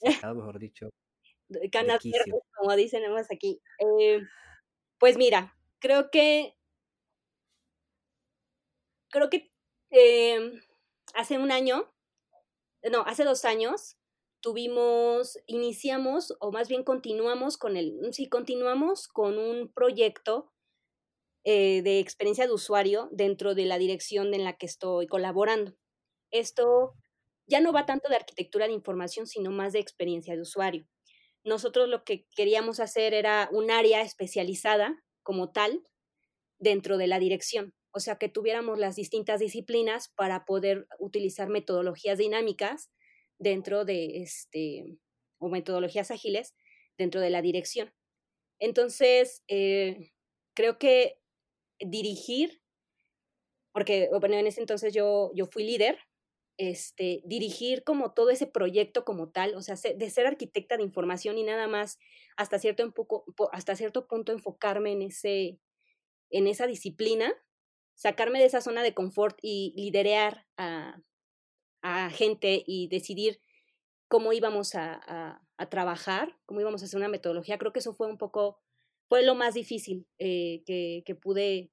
sacado, 0.01 0.35
mejor 0.35 0.59
dicho. 0.59 0.89
Canas 1.71 2.03
verdes, 2.03 2.43
como 2.55 2.75
dicen 2.75 3.09
más 3.11 3.31
aquí. 3.31 3.61
Eh, 3.79 4.19
pues 4.99 5.17
mira, 5.17 5.55
creo 5.79 6.11
que 6.11 6.55
creo 9.09 9.29
que 9.29 9.51
em, 9.89 10.61
hace 11.15 11.37
un 11.37 11.51
año, 11.51 11.91
no, 12.91 13.01
hace 13.03 13.23
dos 13.23 13.45
años, 13.45 13.97
tuvimos, 14.41 15.39
iniciamos, 15.47 16.35
o 16.39 16.51
más 16.51 16.67
bien 16.67 16.83
continuamos 16.83 17.57
con 17.57 17.77
el, 17.77 18.13
sí, 18.13 18.29
continuamos 18.29 19.07
con 19.07 19.37
un 19.37 19.71
proyecto 19.73 20.51
eh, 21.49 21.81
de 21.81 21.99
experiencia 21.99 22.45
de 22.45 22.51
usuario 22.51 23.07
dentro 23.13 23.55
de 23.55 23.63
la 23.63 23.77
dirección 23.77 24.33
en 24.33 24.43
la 24.43 24.57
que 24.57 24.65
estoy 24.65 25.07
colaborando. 25.07 25.77
Esto 26.29 26.93
ya 27.45 27.61
no 27.61 27.71
va 27.71 27.85
tanto 27.85 28.09
de 28.09 28.17
arquitectura 28.17 28.67
de 28.67 28.73
información, 28.73 29.27
sino 29.27 29.49
más 29.49 29.71
de 29.71 29.79
experiencia 29.79 30.35
de 30.35 30.41
usuario. 30.41 30.85
Nosotros 31.45 31.87
lo 31.87 32.03
que 32.03 32.25
queríamos 32.35 32.81
hacer 32.81 33.13
era 33.13 33.47
un 33.53 33.71
área 33.71 34.01
especializada 34.01 35.01
como 35.23 35.49
tal 35.53 35.87
dentro 36.59 36.97
de 36.97 37.07
la 37.07 37.17
dirección, 37.17 37.73
o 37.91 38.01
sea, 38.01 38.17
que 38.17 38.27
tuviéramos 38.27 38.77
las 38.77 38.97
distintas 38.97 39.39
disciplinas 39.39 40.09
para 40.17 40.43
poder 40.43 40.85
utilizar 40.99 41.47
metodologías 41.47 42.17
dinámicas 42.17 42.91
dentro 43.39 43.85
de 43.85 44.21
este, 44.21 44.97
o 45.39 45.47
metodologías 45.47 46.11
ágiles 46.11 46.55
dentro 46.97 47.21
de 47.21 47.29
la 47.29 47.41
dirección. 47.41 47.93
Entonces, 48.59 49.45
eh, 49.47 50.11
creo 50.53 50.77
que 50.77 51.21
dirigir, 51.79 52.61
porque 53.71 54.09
bueno, 54.19 54.35
en 54.35 54.47
ese 54.47 54.61
entonces 54.61 54.93
yo, 54.93 55.31
yo 55.35 55.45
fui 55.45 55.63
líder, 55.63 55.99
este, 56.57 57.21
dirigir 57.25 57.83
como 57.83 58.13
todo 58.13 58.31
ese 58.31 58.47
proyecto 58.47 59.05
como 59.05 59.29
tal, 59.29 59.55
o 59.55 59.61
sea, 59.61 59.75
de 59.75 60.09
ser 60.09 60.25
arquitecta 60.25 60.77
de 60.77 60.83
información 60.83 61.37
y 61.37 61.43
nada 61.43 61.67
más 61.67 61.99
hasta 62.35 62.57
cierto, 62.57 62.91
poco, 62.91 63.25
hasta 63.51 63.75
cierto 63.75 64.07
punto 64.07 64.31
enfocarme 64.31 64.91
en, 64.91 65.03
ese, 65.03 65.59
en 66.31 66.47
esa 66.47 66.65
disciplina, 66.65 67.33
sacarme 67.93 68.39
de 68.39 68.45
esa 68.45 68.61
zona 68.61 68.83
de 68.83 68.93
confort 68.93 69.37
y 69.41 69.73
liderear 69.75 70.47
a, 70.57 70.99
a 71.81 72.09
gente 72.09 72.63
y 72.65 72.87
decidir 72.87 73.41
cómo 74.07 74.33
íbamos 74.33 74.75
a, 74.75 75.41
a, 75.57 75.69
trabajar, 75.69 76.37
cómo 76.45 76.61
íbamos 76.61 76.81
a 76.81 76.85
hacer 76.85 76.97
una 76.97 77.09
metodología. 77.09 77.57
Creo 77.57 77.73
que 77.73 77.79
eso 77.79 77.93
fue 77.93 78.07
un 78.07 78.17
poco, 78.17 78.59
fue 79.07 79.23
lo 79.23 79.35
más 79.35 79.53
difícil 79.53 80.07
eh, 80.19 80.63
que, 80.65 81.15
pude 81.15 81.71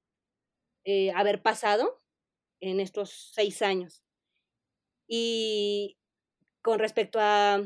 eh, 0.84 1.10
haber 1.12 1.42
pasado 1.42 2.02
en 2.60 2.80
estos 2.80 3.32
seis 3.34 3.62
años. 3.62 4.02
Y 5.06 5.98
con 6.62 6.78
respecto 6.78 7.18
a, 7.20 7.62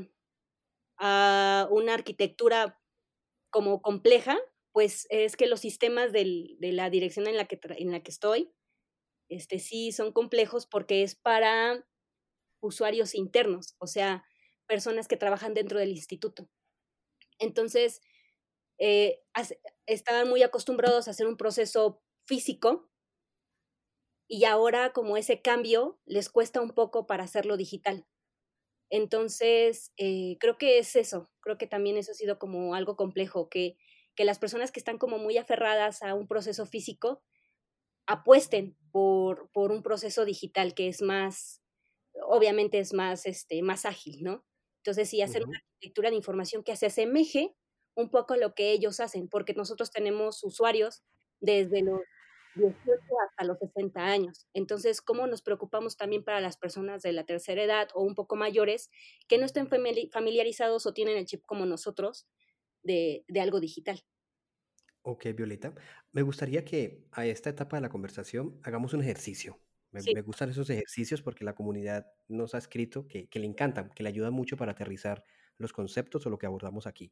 una 1.70 1.94
arquitectura 1.94 2.80
como 3.50 3.80
compleja, 3.82 4.36
pues 4.72 5.06
es 5.10 5.36
que 5.36 5.46
los 5.46 5.60
sistemas 5.60 6.12
de 6.12 6.56
la 6.60 6.90
dirección 6.90 7.28
en 7.28 7.36
la 7.36 7.44
que, 7.44 7.60
en 7.76 7.92
la 7.92 8.00
que 8.00 8.10
estoy, 8.10 8.52
este, 9.28 9.60
sí 9.60 9.92
son 9.92 10.12
complejos 10.12 10.66
porque 10.66 11.04
es 11.04 11.14
para 11.14 11.86
usuarios 12.60 13.14
internos, 13.14 13.76
o 13.78 13.86
sea, 13.86 14.24
personas 14.66 15.06
que 15.06 15.16
trabajan 15.16 15.54
dentro 15.54 15.78
del 15.78 15.90
instituto. 15.90 16.48
Entonces, 17.38 18.00
eh, 18.78 19.20
estaban 19.86 20.28
muy 20.28 20.42
acostumbrados 20.42 21.08
a 21.08 21.10
hacer 21.12 21.26
un 21.26 21.36
proceso 21.36 22.02
físico 22.26 22.90
y 24.28 24.44
ahora 24.44 24.92
como 24.92 25.16
ese 25.16 25.40
cambio 25.40 25.98
les 26.04 26.28
cuesta 26.28 26.60
un 26.60 26.70
poco 26.70 27.06
para 27.06 27.24
hacerlo 27.24 27.56
digital. 27.56 28.06
Entonces, 28.90 29.92
eh, 29.96 30.36
creo 30.40 30.56
que 30.58 30.78
es 30.78 30.96
eso, 30.96 31.30
creo 31.40 31.58
que 31.58 31.66
también 31.66 31.96
eso 31.96 32.12
ha 32.12 32.14
sido 32.14 32.38
como 32.38 32.74
algo 32.74 32.96
complejo, 32.96 33.48
que, 33.48 33.76
que 34.14 34.24
las 34.24 34.38
personas 34.38 34.72
que 34.72 34.80
están 34.80 34.98
como 34.98 35.18
muy 35.18 35.36
aferradas 35.38 36.02
a 36.02 36.14
un 36.14 36.26
proceso 36.26 36.66
físico 36.66 37.22
apuesten 38.06 38.76
por, 38.90 39.50
por 39.52 39.72
un 39.72 39.82
proceso 39.82 40.24
digital 40.24 40.74
que 40.74 40.88
es 40.88 41.02
más, 41.02 41.62
obviamente 42.22 42.78
es 42.78 42.94
más, 42.94 43.26
este, 43.26 43.62
más 43.62 43.84
ágil, 43.84 44.22
¿no? 44.22 44.44
Entonces, 44.78 45.10
sí, 45.10 45.20
hacer 45.22 45.44
una 45.44 45.58
arquitectura 45.58 46.10
de 46.10 46.16
información 46.16 46.64
que 46.64 46.76
se 46.76 46.86
asemeje 46.86 47.54
un 47.98 48.10
poco 48.10 48.36
lo 48.36 48.54
que 48.54 48.72
ellos 48.72 49.00
hacen, 49.00 49.28
porque 49.28 49.54
nosotros 49.54 49.90
tenemos 49.90 50.44
usuarios 50.44 51.02
desde 51.40 51.82
los 51.82 52.00
18 52.54 52.76
hasta 53.28 53.44
los 53.44 53.58
60 53.58 54.00
años. 54.00 54.46
Entonces, 54.54 55.00
¿cómo 55.00 55.26
nos 55.26 55.42
preocupamos 55.42 55.96
también 55.96 56.24
para 56.24 56.40
las 56.40 56.56
personas 56.56 57.02
de 57.02 57.12
la 57.12 57.24
tercera 57.24 57.62
edad 57.62 57.88
o 57.94 58.02
un 58.02 58.14
poco 58.14 58.36
mayores 58.36 58.90
que 59.26 59.38
no 59.38 59.44
estén 59.44 59.68
familiarizados 59.68 60.86
o 60.86 60.94
tienen 60.94 61.16
el 61.16 61.26
chip 61.26 61.44
como 61.44 61.66
nosotros 61.66 62.28
de, 62.82 63.24
de 63.28 63.40
algo 63.40 63.60
digital? 63.60 64.02
Ok, 65.02 65.26
Violeta. 65.34 65.74
Me 66.12 66.22
gustaría 66.22 66.64
que 66.64 67.04
a 67.12 67.26
esta 67.26 67.50
etapa 67.50 67.76
de 67.76 67.82
la 67.82 67.88
conversación 67.88 68.60
hagamos 68.62 68.94
un 68.94 69.02
ejercicio. 69.02 69.58
Me, 69.90 70.20
gustan 70.20 70.50
esos 70.50 70.68
ejercicios 70.70 71.22
porque 71.22 71.44
la 71.44 71.54
comunidad 71.54 72.06
nos 72.28 72.54
ha 72.54 72.58
escrito 72.58 73.08
que, 73.08 73.28
le 73.32 73.46
encantan, 73.46 73.90
que 73.90 74.02
le 74.02 74.10
ayudan 74.10 74.34
mucho 74.34 74.56
para 74.56 74.72
aterrizar 74.72 75.24
los 75.56 75.72
conceptos 75.72 76.26
o 76.26 76.30
lo 76.30 76.38
que 76.38 76.46
abordamos 76.46 76.86
aquí. 76.86 77.10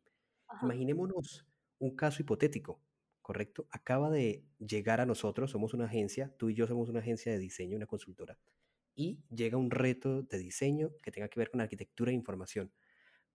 Imaginémonos 0.62 1.46
un 1.78 1.96
caso 1.96 2.22
hipotético, 2.22 2.80
¿correcto? 3.20 3.66
Acaba 3.70 4.10
de 4.10 4.44
llegar 4.58 5.00
a 5.00 5.06
nosotros, 5.06 5.50
somos 5.50 5.74
una 5.74 5.86
agencia, 5.86 6.34
tú 6.38 6.50
y 6.50 6.54
yo 6.54 6.66
somos 6.66 6.88
una 6.88 7.00
agencia 7.00 7.32
de 7.32 7.38
diseño, 7.38 7.76
una 7.76 7.86
consultora, 7.86 8.38
y 8.94 9.20
llega 9.30 9.58
un 9.58 9.70
reto 9.70 10.22
de 10.22 10.38
diseño 10.38 10.92
que 11.02 11.10
tenga 11.10 11.28
que 11.28 11.38
ver 11.38 11.50
con 11.50 11.60
arquitectura 11.60 12.10
e 12.10 12.14
información. 12.14 12.72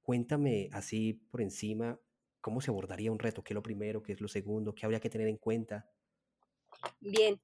Cuéntame 0.01 0.69
así 0.71 1.13
por 1.13 1.41
encima 1.41 1.99
cómo 2.41 2.61
se 2.61 2.71
abordaría 2.71 3.11
un 3.11 3.19
reto, 3.19 3.43
qué 3.43 3.53
es 3.53 3.55
lo 3.55 3.63
primero, 3.63 4.01
qué 4.01 4.13
es 4.13 4.21
lo 4.21 4.27
segundo, 4.27 4.73
qué 4.73 4.85
habría 4.85 4.99
que 4.99 5.09
tener 5.09 5.27
en 5.27 5.37
cuenta. 5.37 5.89
Bien, 6.99 7.39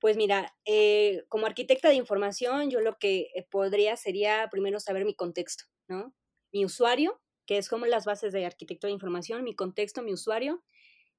pues 0.00 0.16
mira, 0.16 0.54
eh, 0.64 1.24
como 1.28 1.46
arquitecta 1.46 1.88
de 1.88 1.96
información, 1.96 2.70
yo 2.70 2.80
lo 2.80 2.96
que 2.98 3.28
eh, 3.34 3.46
podría 3.50 3.96
sería 3.96 4.48
primero 4.50 4.80
saber 4.80 5.04
mi 5.04 5.14
contexto, 5.14 5.64
¿no? 5.88 6.14
Mi 6.52 6.64
usuario, 6.64 7.20
que 7.50 7.58
es 7.58 7.68
como 7.68 7.84
las 7.86 8.04
bases 8.04 8.32
de 8.32 8.46
arquitectura 8.46 8.90
de 8.90 8.94
información, 8.94 9.42
mi 9.42 9.56
contexto, 9.56 10.02
mi 10.02 10.12
usuario, 10.12 10.62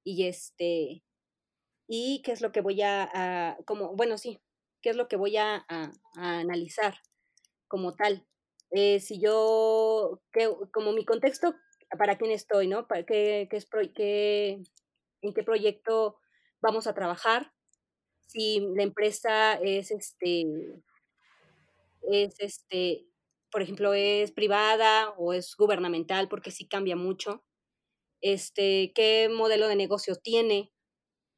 y 0.02 0.26
este, 0.28 1.04
y 1.86 2.22
qué 2.24 2.32
es 2.32 2.40
lo 2.40 2.52
que 2.52 2.62
voy 2.62 2.80
a, 2.80 3.58
como, 3.66 3.94
bueno, 3.94 4.16
sí, 4.16 4.40
qué 4.80 4.88
es 4.88 4.96
lo 4.96 5.08
que 5.08 5.16
voy 5.16 5.36
a, 5.36 5.66
analizar 6.16 6.94
como 7.68 7.96
tal. 7.96 8.26
Eh, 8.70 8.98
si 9.00 9.20
yo, 9.20 10.22
que, 10.32 10.50
como 10.72 10.92
mi 10.92 11.04
contexto, 11.04 11.54
para 11.98 12.16
quién 12.16 12.30
estoy, 12.30 12.66
¿no? 12.66 12.88
¿Para 12.88 13.04
qué, 13.04 13.46
qué 13.50 13.58
es, 13.58 13.68
qué, 13.94 14.62
¿En 15.20 15.34
qué 15.34 15.42
proyecto 15.42 16.18
vamos 16.62 16.86
a 16.86 16.94
trabajar? 16.94 17.52
si 18.26 18.60
la 18.74 18.84
empresa 18.84 19.52
es 19.56 19.90
este, 19.90 20.46
es 22.10 22.34
este, 22.38 23.04
por 23.52 23.62
ejemplo, 23.62 23.94
es 23.94 24.32
privada 24.32 25.10
o 25.18 25.34
es 25.34 25.54
gubernamental, 25.56 26.28
porque 26.28 26.50
sí 26.50 26.66
cambia 26.66 26.96
mucho. 26.96 27.44
este, 28.22 28.92
qué 28.94 29.28
modelo 29.30 29.68
de 29.68 29.76
negocio 29.76 30.16
tiene, 30.16 30.72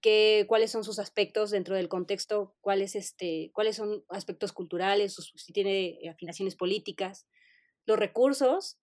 qué, 0.02 0.46
cuáles 0.48 0.70
son 0.70 0.84
sus 0.84 0.98
aspectos 0.98 1.50
dentro 1.50 1.76
del 1.76 1.88
contexto, 1.88 2.56
cuáles, 2.60 2.94
este, 2.94 3.50
cuáles 3.54 3.76
son 3.76 4.04
aspectos 4.10 4.52
culturales, 4.52 5.16
si 5.36 5.52
tiene 5.52 5.98
afinaciones 6.10 6.56
políticas, 6.56 7.26
los 7.86 7.98
recursos 7.98 8.78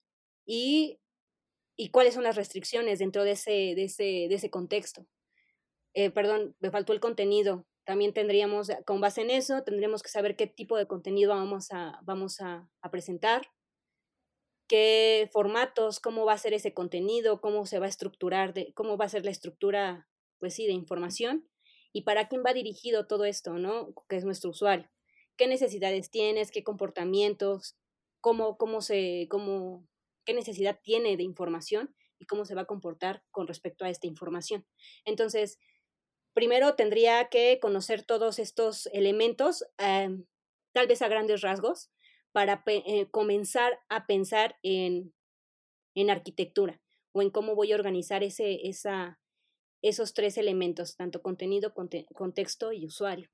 y, 0.45 0.99
y, 1.77 1.91
cuáles 1.91 2.15
son 2.15 2.23
las 2.23 2.35
restricciones 2.37 2.99
dentro 2.99 3.23
de 3.23 3.31
ese, 3.31 3.51
de 3.51 3.85
ese, 3.85 4.03
de 4.29 4.35
ese 4.35 4.49
contexto. 4.49 5.07
Eh, 5.93 6.11
perdón, 6.11 6.55
me 6.59 6.71
faltó 6.71 6.93
el 6.93 6.99
contenido. 6.99 7.67
También 7.85 8.13
tendríamos, 8.13 8.69
con 8.85 9.01
base 9.01 9.21
en 9.21 9.31
eso, 9.31 9.63
tendríamos 9.63 10.03
que 10.03 10.09
saber 10.09 10.35
qué 10.35 10.47
tipo 10.47 10.77
de 10.77 10.87
contenido 10.87 11.31
vamos 11.31 11.71
a, 11.71 11.99
vamos 12.03 12.39
a 12.41 12.69
presentar, 12.91 13.41
qué 14.71 15.29
formatos, 15.33 15.99
cómo 15.99 16.23
va 16.23 16.31
a 16.31 16.37
ser 16.37 16.53
ese 16.53 16.73
contenido, 16.73 17.41
cómo 17.41 17.65
se 17.65 17.79
va 17.79 17.87
a 17.87 17.89
estructurar, 17.89 18.53
de, 18.53 18.71
cómo 18.73 18.95
va 18.95 19.03
a 19.03 19.09
ser 19.09 19.25
la 19.25 19.31
estructura, 19.31 20.07
pues 20.39 20.53
sí, 20.53 20.65
de 20.65 20.71
información 20.71 21.45
y 21.91 22.03
para 22.03 22.29
quién 22.29 22.41
va 22.45 22.53
dirigido 22.53 23.05
todo 23.05 23.25
esto, 23.25 23.55
¿no? 23.55 23.93
Que 24.07 24.15
es 24.15 24.23
nuestro 24.23 24.51
usuario. 24.51 24.89
¿Qué 25.35 25.47
necesidades 25.47 26.09
tienes? 26.09 26.51
¿Qué 26.51 26.63
comportamientos? 26.63 27.75
¿Cómo, 28.21 28.57
cómo 28.57 28.81
se, 28.81 29.27
cómo, 29.29 29.85
qué 30.25 30.33
necesidad 30.33 30.79
tiene 30.81 31.17
de 31.17 31.23
información 31.23 31.93
y 32.17 32.25
cómo 32.25 32.45
se 32.45 32.55
va 32.55 32.61
a 32.61 32.65
comportar 32.65 33.25
con 33.29 33.47
respecto 33.47 33.83
a 33.83 33.89
esta 33.89 34.07
información? 34.07 34.65
Entonces, 35.03 35.59
primero 36.33 36.75
tendría 36.75 37.29
que 37.29 37.59
conocer 37.61 38.03
todos 38.03 38.39
estos 38.39 38.87
elementos, 38.87 39.65
eh, 39.77 40.09
tal 40.73 40.87
vez 40.87 41.01
a 41.01 41.07
grandes 41.07 41.41
rasgos, 41.41 41.91
para 42.31 42.63
eh, 42.65 43.09
comenzar 43.11 43.79
a 43.89 44.05
pensar 44.05 44.57
en, 44.63 45.13
en, 45.95 46.09
arquitectura 46.09 46.81
o 47.11 47.21
en 47.21 47.29
cómo 47.29 47.55
voy 47.55 47.73
a 47.73 47.75
organizar 47.75 48.23
ese, 48.23 48.67
esa, 48.67 49.19
esos 49.81 50.13
tres 50.13 50.37
elementos, 50.37 50.95
tanto 50.95 51.21
contenido, 51.21 51.73
contexto 51.73 52.71
y 52.71 52.85
usuario. 52.85 53.29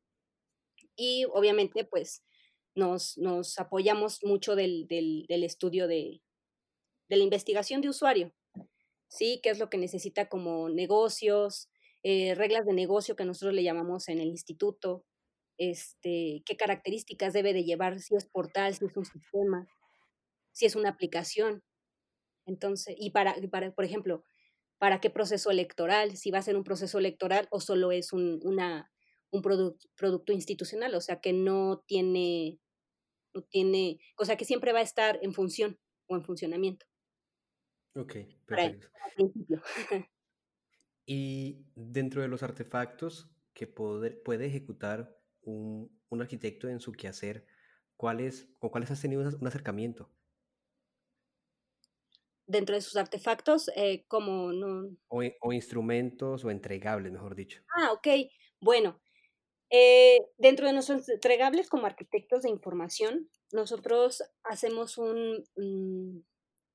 Y 0.96 1.26
obviamente, 1.26 1.86
pues, 1.86 2.24
nos, 2.74 3.18
nos 3.18 3.60
apoyamos 3.60 4.24
mucho 4.24 4.56
del, 4.56 4.88
del, 4.88 5.26
del 5.28 5.44
estudio 5.44 5.88
de, 5.88 6.22
de, 7.08 7.18
la 7.18 7.24
investigación 7.24 7.82
de 7.82 7.90
usuario, 7.90 8.34
¿sí? 9.08 9.40
¿Qué 9.44 9.50
es 9.50 9.60
lo 9.60 9.70
que 9.70 9.78
necesita 9.78 10.28
como 10.28 10.70
negocios, 10.70 11.70
eh, 12.04 12.36
reglas 12.36 12.66
de 12.66 12.74
negocio 12.74 13.16
que 13.16 13.26
nosotros 13.26 13.54
le 13.54 13.64
llamamos 13.64 14.08
en 14.10 14.20
el 14.20 14.28
instituto, 14.28 15.06
este, 15.58 16.44
qué 16.46 16.56
características 16.58 17.34
debe 17.34 17.54
de 17.54 17.64
llevar, 17.64 18.00
si 18.00 18.16
es 18.16 18.26
portal, 18.26 18.76
si 18.76 18.86
es 18.86 18.96
un 18.96 19.06
sistema, 19.06 19.68
si 20.52 20.66
es 20.66 20.76
una 20.76 20.90
aplicación. 20.90 21.64
Entonces, 22.46 22.96
y 22.98 23.12
para, 23.12 23.36
para 23.52 23.72
por 23.72 23.86
ejemplo, 23.86 24.24
para 24.78 25.02
qué 25.02 25.10
proceso 25.10 25.52
electoral, 25.52 26.16
si 26.18 26.32
va 26.32 26.40
a 26.40 26.44
ser 26.44 26.56
un 26.56 26.64
proceso 26.64 27.00
electoral 27.00 27.48
o 27.52 27.60
solo 27.60 27.92
es 27.92 28.14
un, 28.14 28.40
una, 28.44 28.92
un 29.32 29.42
producto 29.42 30.32
institucional, 30.32 30.94
o 30.96 31.02
sea, 31.02 31.20
que 31.20 31.34
no 31.34 31.84
tiene, 31.88 32.60
no 33.34 33.42
tiene, 33.42 34.00
o 34.18 34.26
sea, 34.26 34.38
que 34.38 34.46
siempre 34.46 34.74
va 34.74 34.80
a 34.80 34.84
estar 34.84 35.20
en 35.22 35.34
función 35.34 35.80
o 36.08 36.16
en 36.16 36.24
funcionamiento. 36.24 36.86
Ok, 37.96 38.16
perfecto. 38.46 38.88
y 41.08 41.66
dentro 41.74 42.22
de 42.22 42.28
los 42.28 42.44
artefactos 42.44 43.32
que 43.54 43.66
puede 43.66 44.46
ejecutar 44.46 45.18
un, 45.42 45.90
un 46.10 46.22
arquitecto 46.22 46.68
en 46.68 46.82
su 46.82 46.92
quehacer, 46.92 47.48
¿cuáles 47.96 48.54
o 48.60 48.70
cuáles 48.70 48.92
has 48.92 49.02
tenido 49.02 49.22
un 49.22 49.48
acercamiento? 49.48 50.12
Dentro 52.46 52.76
de 52.76 52.82
sus 52.82 52.98
artefactos, 52.98 53.72
eh, 53.76 54.06
como 54.08 54.52
no... 54.52 54.98
O, 55.08 55.22
o, 55.42 55.54
instrumentos 55.54 56.44
o 56.44 56.52
entregables, 56.52 57.12
mejor 57.12 57.36
dicho. 57.36 57.64
Ah, 57.76 57.94
ok. 57.94 58.08
Bueno, 58.60 59.02
eh, 59.70 60.20
dentro 60.38 60.68
de 60.68 60.74
nuestros 60.74 61.08
entregables 61.10 61.70
como 61.70 61.86
arquitectos 61.86 62.44
de 62.44 62.50
información, 62.50 63.30
nosotros 63.54 64.24
hacemos 64.44 64.98
un 64.98 66.26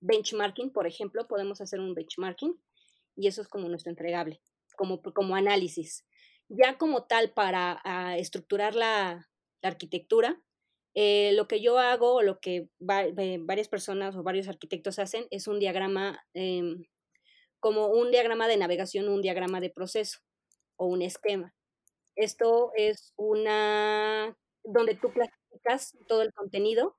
benchmarking, 0.01 0.73
por 0.73 0.87
ejemplo, 0.87 1.29
podemos 1.29 1.61
hacer 1.61 1.81
un 1.81 1.95
benchmarking 1.95 2.59
y 3.17 3.27
eso 3.29 3.43
es 3.43 3.49
como 3.49 3.69
nuestro 3.69 3.91
entregable, 3.91 4.41
como, 4.77 5.03
como 5.03 5.37
análisis. 5.37 6.05
Ya 6.49 6.77
como 6.79 7.05
tal, 7.07 7.33
para 7.33 7.81
ah, 7.85 8.17
estructurar 8.19 8.75
la, 8.75 9.29
arquitectura, 9.63 10.43
eh, 10.95 11.33
lo 11.35 11.47
que 11.47 11.61
yo 11.61 11.79
hago, 11.79 12.15
o 12.15 12.23
lo 12.23 12.41
que 12.41 12.69
varias 12.81 13.69
personas 13.69 14.17
o 14.17 14.23
varios 14.25 14.49
arquitectos 14.49 14.99
hacen, 14.99 15.27
es 15.31 15.47
un 15.47 15.61
diagrama, 15.61 16.21
em, 16.35 16.85
como 17.61 17.87
un 17.87 18.11
diagrama 18.11 18.49
de 18.49 18.57
navegación, 18.57 19.09
un 19.09 19.23
diagrama 19.23 19.61
de 19.61 19.71
proceso 19.71 20.19
o 20.77 20.87
un 20.87 21.01
esquema. 21.01 21.55
Esto 22.17 22.73
es 22.77 23.15
una, 23.17 24.37
donde 24.65 24.97
tú 24.97 25.13
clasificas 25.13 25.97
todo 26.09 26.23
el 26.23 26.33
contenido 26.33 26.97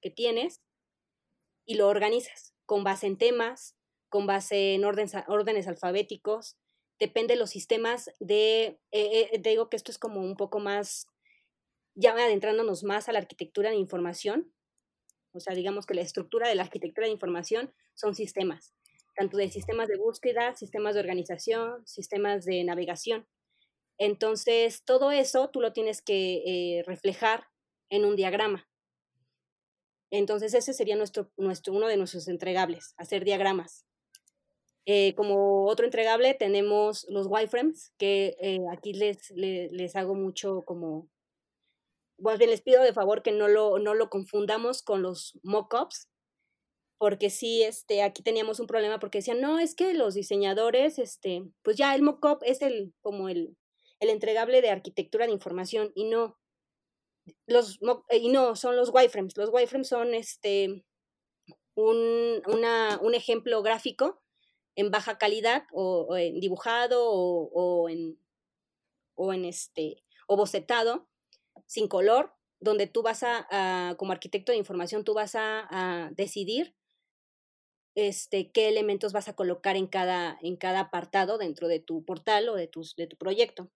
que 0.00 0.10
tienes 0.10 0.60
y 1.64 1.76
lo 1.76 1.88
organizas 1.88 2.54
con 2.66 2.84
base 2.84 3.06
en 3.06 3.16
temas, 3.16 3.76
con 4.12 4.26
base 4.26 4.74
en 4.74 4.84
órdenes 4.84 5.66
alfabéticos, 5.66 6.58
depende 7.00 7.32
de 7.32 7.40
los 7.40 7.48
sistemas 7.48 8.10
de, 8.20 8.78
eh, 8.90 9.30
eh, 9.32 9.40
digo 9.42 9.70
que 9.70 9.76
esto 9.76 9.90
es 9.90 9.96
como 9.96 10.20
un 10.20 10.36
poco 10.36 10.60
más, 10.60 11.06
ya 11.94 12.12
adentrándonos 12.12 12.84
más 12.84 13.08
a 13.08 13.12
la 13.12 13.20
arquitectura 13.20 13.70
de 13.70 13.76
información, 13.76 14.52
o 15.32 15.40
sea, 15.40 15.54
digamos 15.54 15.86
que 15.86 15.94
la 15.94 16.02
estructura 16.02 16.46
de 16.46 16.54
la 16.54 16.62
arquitectura 16.62 17.06
de 17.06 17.12
información 17.14 17.72
son 17.94 18.14
sistemas, 18.14 18.74
tanto 19.16 19.38
de 19.38 19.50
sistemas 19.50 19.88
de 19.88 19.96
búsqueda, 19.96 20.54
sistemas 20.56 20.92
de 20.92 21.00
organización, 21.00 21.82
sistemas 21.86 22.44
de 22.44 22.62
navegación. 22.64 23.26
Entonces, 23.96 24.84
todo 24.84 25.10
eso 25.10 25.48
tú 25.48 25.62
lo 25.62 25.72
tienes 25.72 26.02
que 26.02 26.42
eh, 26.44 26.82
reflejar 26.86 27.46
en 27.88 28.04
un 28.04 28.14
diagrama. 28.14 28.68
Entonces, 30.10 30.52
ese 30.52 30.74
sería 30.74 30.96
nuestro, 30.96 31.32
nuestro, 31.38 31.72
uno 31.72 31.86
de 31.88 31.96
nuestros 31.96 32.28
entregables, 32.28 32.92
hacer 32.98 33.24
diagramas. 33.24 33.86
Eh, 34.84 35.14
como 35.14 35.66
otro 35.66 35.84
entregable 35.84 36.34
tenemos 36.34 37.06
los 37.08 37.28
wireframes, 37.28 37.92
que 37.98 38.36
eh, 38.40 38.58
aquí 38.72 38.92
les, 38.94 39.30
les, 39.30 39.94
hago 39.94 40.14
mucho 40.14 40.62
como, 40.62 41.08
más 42.18 42.38
les 42.40 42.62
pido 42.62 42.82
de 42.82 42.92
favor 42.92 43.22
que 43.22 43.30
no 43.30 43.46
lo, 43.46 43.78
no 43.78 43.94
lo 43.94 44.10
confundamos 44.10 44.82
con 44.82 45.02
los 45.02 45.38
mockups, 45.44 46.08
porque 46.98 47.30
sí, 47.30 47.62
este, 47.62 48.02
aquí 48.02 48.22
teníamos 48.22 48.58
un 48.58 48.66
problema 48.66 48.98
porque 48.98 49.18
decían, 49.18 49.40
no, 49.40 49.60
es 49.60 49.76
que 49.76 49.94
los 49.94 50.14
diseñadores, 50.14 50.98
este, 50.98 51.44
pues 51.62 51.76
ya 51.76 51.94
el 51.94 52.02
mockup 52.02 52.42
es 52.44 52.60
el, 52.60 52.92
como 53.02 53.28
el, 53.28 53.56
el 54.00 54.10
entregable 54.10 54.62
de 54.62 54.70
arquitectura 54.70 55.26
de 55.26 55.32
información, 55.32 55.92
y 55.94 56.04
no, 56.04 56.38
los, 57.46 57.78
y 58.10 58.28
no, 58.30 58.56
son 58.56 58.74
los 58.74 58.90
wireframes, 58.92 59.36
los 59.36 59.50
wireframes 59.52 59.88
son 59.88 60.12
este, 60.14 60.84
un, 61.76 62.42
una, 62.48 62.98
un 63.00 63.14
ejemplo 63.14 63.62
gráfico 63.62 64.21
en 64.76 64.90
baja 64.90 65.18
calidad 65.18 65.64
o, 65.72 66.16
en 66.16 66.40
dibujado 66.40 67.10
o, 67.10 67.88
en, 67.88 68.18
o 69.14 69.32
en 69.32 69.44
este 69.44 70.02
o 70.26 70.36
bocetado 70.36 71.08
sin 71.66 71.88
color 71.88 72.34
donde 72.60 72.86
tú 72.86 73.02
vas 73.02 73.22
a, 73.24 73.94
como 73.98 74.12
arquitecto 74.12 74.52
de 74.52 74.58
información 74.58 75.04
tú 75.04 75.14
vas 75.14 75.34
a, 75.34 76.10
decidir 76.14 76.74
este, 77.94 78.50
qué 78.50 78.68
elementos 78.68 79.12
vas 79.12 79.28
a 79.28 79.36
colocar 79.36 79.76
en 79.76 79.86
cada, 79.86 80.38
en 80.40 80.56
cada 80.56 80.80
apartado 80.80 81.36
dentro 81.36 81.68
de 81.68 81.80
tu 81.80 82.04
portal 82.04 82.48
o 82.48 82.54
de, 82.54 82.66
tus, 82.66 82.96
de 82.96 83.06
tu 83.06 83.18
proyecto. 83.18 83.70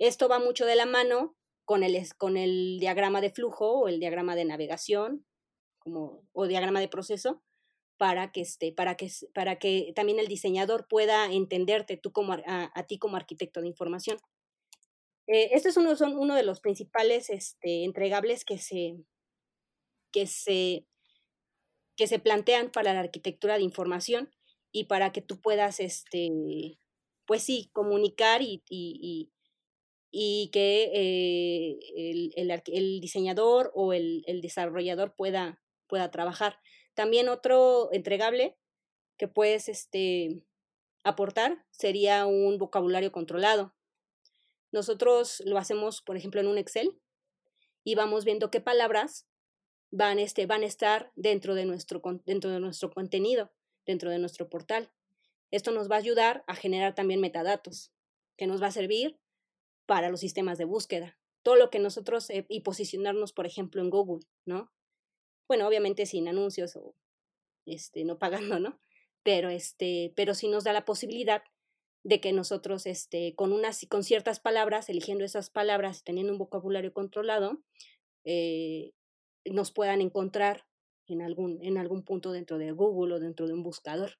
Esto 0.00 0.28
va 0.28 0.40
mucho 0.40 0.66
de 0.66 0.74
la 0.74 0.86
mano 0.86 1.36
con 1.64 1.84
el, 1.84 1.96
con 2.18 2.36
el 2.36 2.78
diagrama 2.80 3.20
de 3.20 3.30
flujo 3.30 3.78
o 3.78 3.88
el 3.88 4.00
diagrama 4.00 4.34
de 4.34 4.44
navegación 4.44 5.24
como, 5.78 6.26
o 6.32 6.48
diagrama 6.48 6.80
de 6.80 6.88
proceso, 6.88 7.42
para 7.98 8.32
que, 8.32 8.42
este, 8.42 8.72
para 8.72 8.96
que, 8.96 9.10
para 9.34 9.58
que 9.58 9.92
también 9.94 10.18
el 10.18 10.28
diseñador 10.28 10.86
pueda 10.88 11.32
entenderte 11.32 11.96
tú 11.96 12.12
como, 12.12 12.34
a, 12.34 12.86
ti 12.86 12.98
como 12.98 13.16
arquitecto 13.16 13.60
de 13.60 13.68
información. 13.68 14.18
Eh, 15.26 15.50
estos 15.52 15.74
son 15.74 16.16
uno 16.18 16.34
de 16.34 16.42
los 16.42 16.60
principales 16.60 17.30
este, 17.30 17.84
entregables 17.84 18.44
que 18.44 18.58
se, 18.58 18.96
que, 20.12 20.26
se, 20.26 20.86
que 21.96 22.06
se 22.06 22.18
plantean 22.18 22.70
para 22.70 22.94
la 22.94 23.00
arquitectura 23.00 23.56
de 23.56 23.64
información 23.64 24.30
y 24.72 24.84
para 24.84 25.10
que 25.12 25.22
tú 25.22 25.40
puedas, 25.40 25.80
este, 25.80 26.78
pues 27.26 27.42
sí, 27.42 27.70
comunicar 27.72 28.42
y, 28.42 28.62
y, 28.68 29.32
y, 30.10 30.50
que 30.52 30.90
eh, 30.94 31.78
el, 31.96 32.32
el, 32.36 32.62
el, 32.66 33.00
diseñador 33.00 33.72
o 33.74 33.92
el, 33.92 34.22
el 34.26 34.40
desarrollador 34.42 35.14
pueda, 35.16 35.60
pueda 35.88 36.10
trabajar. 36.10 36.58
También 36.96 37.28
otro 37.28 37.90
entregable 37.92 38.56
que 39.18 39.28
puedes 39.28 39.68
este, 39.68 40.42
aportar 41.04 41.62
sería 41.70 42.24
un 42.24 42.56
vocabulario 42.56 43.12
controlado. 43.12 43.74
Nosotros 44.72 45.42
lo 45.44 45.58
hacemos, 45.58 46.00
por 46.00 46.16
ejemplo, 46.16 46.40
en 46.40 46.46
un 46.48 46.56
Excel 46.56 46.98
y 47.84 47.96
vamos 47.96 48.24
viendo 48.24 48.50
qué 48.50 48.62
palabras 48.62 49.28
van, 49.90 50.18
este, 50.18 50.46
van 50.46 50.62
a 50.62 50.66
estar 50.66 51.12
dentro 51.16 51.54
de, 51.54 51.66
nuestro, 51.66 52.00
dentro 52.24 52.50
de 52.50 52.60
nuestro 52.60 52.90
contenido, 52.90 53.52
dentro 53.84 54.10
de 54.10 54.18
nuestro 54.18 54.48
portal. 54.48 54.90
Esto 55.50 55.72
nos 55.72 55.90
va 55.90 55.96
a 55.96 55.98
ayudar 55.98 56.44
a 56.46 56.54
generar 56.54 56.94
también 56.94 57.20
metadatos, 57.20 57.92
que 58.38 58.46
nos 58.46 58.62
va 58.62 58.68
a 58.68 58.72
servir 58.72 59.20
para 59.84 60.08
los 60.08 60.20
sistemas 60.20 60.56
de 60.56 60.64
búsqueda. 60.64 61.18
Todo 61.42 61.56
lo 61.56 61.68
que 61.68 61.78
nosotros, 61.78 62.30
eh, 62.30 62.46
y 62.48 62.62
posicionarnos, 62.62 63.34
por 63.34 63.44
ejemplo, 63.44 63.82
en 63.82 63.90
Google, 63.90 64.26
¿no? 64.46 64.72
Bueno, 65.48 65.66
obviamente 65.66 66.06
sin 66.06 66.28
anuncios 66.28 66.76
o 66.76 66.94
este, 67.66 68.04
no 68.04 68.18
pagando, 68.18 68.58
¿no? 68.60 68.78
Pero, 69.22 69.48
este, 69.48 70.12
pero 70.16 70.34
sí 70.34 70.48
nos 70.48 70.64
da 70.64 70.72
la 70.72 70.84
posibilidad 70.84 71.42
de 72.04 72.20
que 72.20 72.32
nosotros, 72.32 72.86
este, 72.86 73.34
con, 73.34 73.52
unas, 73.52 73.84
con 73.88 74.04
ciertas 74.04 74.38
palabras, 74.38 74.88
eligiendo 74.88 75.24
esas 75.24 75.50
palabras, 75.50 76.04
teniendo 76.04 76.32
un 76.32 76.38
vocabulario 76.38 76.92
controlado, 76.92 77.60
eh, 78.24 78.92
nos 79.44 79.72
puedan 79.72 80.00
encontrar 80.00 80.66
en 81.08 81.22
algún, 81.22 81.58
en 81.64 81.78
algún 81.78 82.04
punto 82.04 82.30
dentro 82.30 82.58
de 82.58 82.70
Google 82.70 83.14
o 83.14 83.18
dentro 83.18 83.46
de 83.46 83.54
un 83.54 83.62
buscador. 83.62 84.18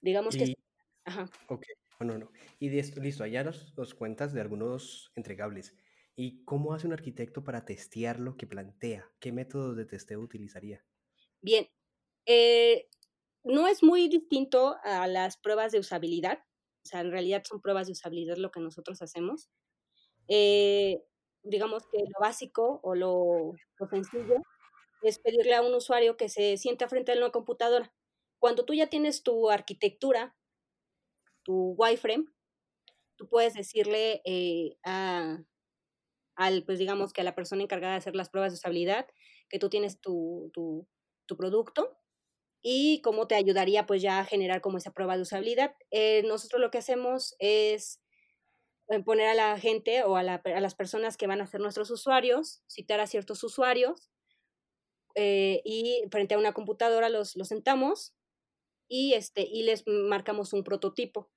Digamos 0.00 0.36
que... 0.36 0.56
Ajá. 1.04 1.30
Ok, 1.48 1.64
bueno, 1.98 2.18
no. 2.18 2.32
Y 2.58 2.68
de 2.68 2.80
esto, 2.80 3.00
listo, 3.00 3.22
allá 3.22 3.44
nos, 3.44 3.76
nos 3.76 3.94
cuentas 3.94 4.32
de 4.32 4.40
algunos 4.40 5.12
entregables. 5.14 5.76
¿Y 6.14 6.44
cómo 6.44 6.74
hace 6.74 6.86
un 6.86 6.92
arquitecto 6.92 7.42
para 7.42 7.64
testear 7.64 8.20
lo 8.20 8.36
que 8.36 8.46
plantea? 8.46 9.10
¿Qué 9.18 9.32
métodos 9.32 9.76
de 9.76 9.86
testeo 9.86 10.20
utilizaría? 10.20 10.84
Bien, 11.40 11.68
eh, 12.26 12.88
no 13.44 13.66
es 13.66 13.82
muy 13.82 14.08
distinto 14.08 14.76
a 14.84 15.06
las 15.06 15.38
pruebas 15.38 15.72
de 15.72 15.78
usabilidad. 15.78 16.38
O 16.84 16.88
sea, 16.88 17.00
en 17.00 17.10
realidad 17.10 17.42
son 17.48 17.60
pruebas 17.60 17.86
de 17.86 17.92
usabilidad 17.92 18.36
lo 18.36 18.50
que 18.50 18.60
nosotros 18.60 19.00
hacemos. 19.02 19.50
Eh, 20.28 21.02
digamos 21.42 21.84
que 21.88 21.98
lo 21.98 22.20
básico 22.20 22.80
o 22.82 22.94
lo, 22.94 23.54
lo, 23.78 23.88
sencillo 23.88 24.36
es 25.02 25.18
pedirle 25.18 25.54
a 25.54 25.62
un 25.62 25.74
usuario 25.74 26.16
que 26.16 26.28
se 26.28 26.56
sienta 26.56 26.88
frente 26.88 27.12
a 27.12 27.16
una 27.16 27.30
computadora. 27.30 27.92
Cuando 28.38 28.64
tú 28.64 28.74
ya 28.74 28.88
tienes 28.88 29.22
tu 29.22 29.50
arquitectura, 29.50 30.36
tu 31.42 31.74
wireframe, 31.76 32.26
tú 33.16 33.28
puedes 33.28 33.54
decirle 33.54 34.22
eh, 34.24 34.76
a, 34.84 35.42
al, 36.36 36.64
pues 36.64 36.78
digamos 36.78 37.12
que 37.12 37.20
a 37.20 37.24
la 37.24 37.34
persona 37.34 37.62
encargada 37.62 37.92
de 37.94 37.98
hacer 37.98 38.16
las 38.16 38.30
pruebas 38.30 38.52
de 38.52 38.56
usabilidad, 38.56 39.06
que 39.48 39.58
tú 39.58 39.68
tienes 39.68 40.00
tu, 40.00 40.50
tu, 40.54 40.86
producto 41.36 41.96
y 42.60 43.00
cómo 43.00 43.26
te 43.26 43.34
ayudaría 43.34 43.86
pues 43.86 44.02
ya 44.02 44.20
a 44.20 44.26
generar 44.26 44.60
como 44.60 44.76
esa 44.76 44.92
prueba 44.92 45.16
de 45.16 45.22
usabilidad. 45.22 45.74
Eh, 45.90 46.22
nosotros 46.26 46.60
lo 46.60 46.70
que 46.70 46.76
hacemos 46.76 47.34
es 47.38 48.02
eh, 48.88 49.02
poner 49.02 49.28
a 49.28 49.34
la 49.34 49.58
gente 49.58 50.02
o 50.02 50.16
a, 50.16 50.22
las 50.22 50.74
personas 50.74 51.16
que 51.16 51.26
van 51.26 51.40
a 51.40 51.46
ser 51.46 51.60
nuestros 51.60 51.90
usuarios, 51.90 52.62
citar 52.68 53.00
a 53.00 53.06
ciertos 53.06 53.42
usuarios 53.44 54.10
eh, 55.14 55.62
y 55.64 56.02
frente 56.10 56.34
a 56.34 56.38
una 56.38 56.52
computadora 56.52 57.08
los, 57.08 57.34
los 57.34 57.48
sentamos 57.48 58.14
y, 58.88 59.14
este, 59.14 59.40
y 59.42 59.62
les 59.62 59.84
marcamos 59.86 60.52
un 60.52 60.64
prototipo, 60.64 61.30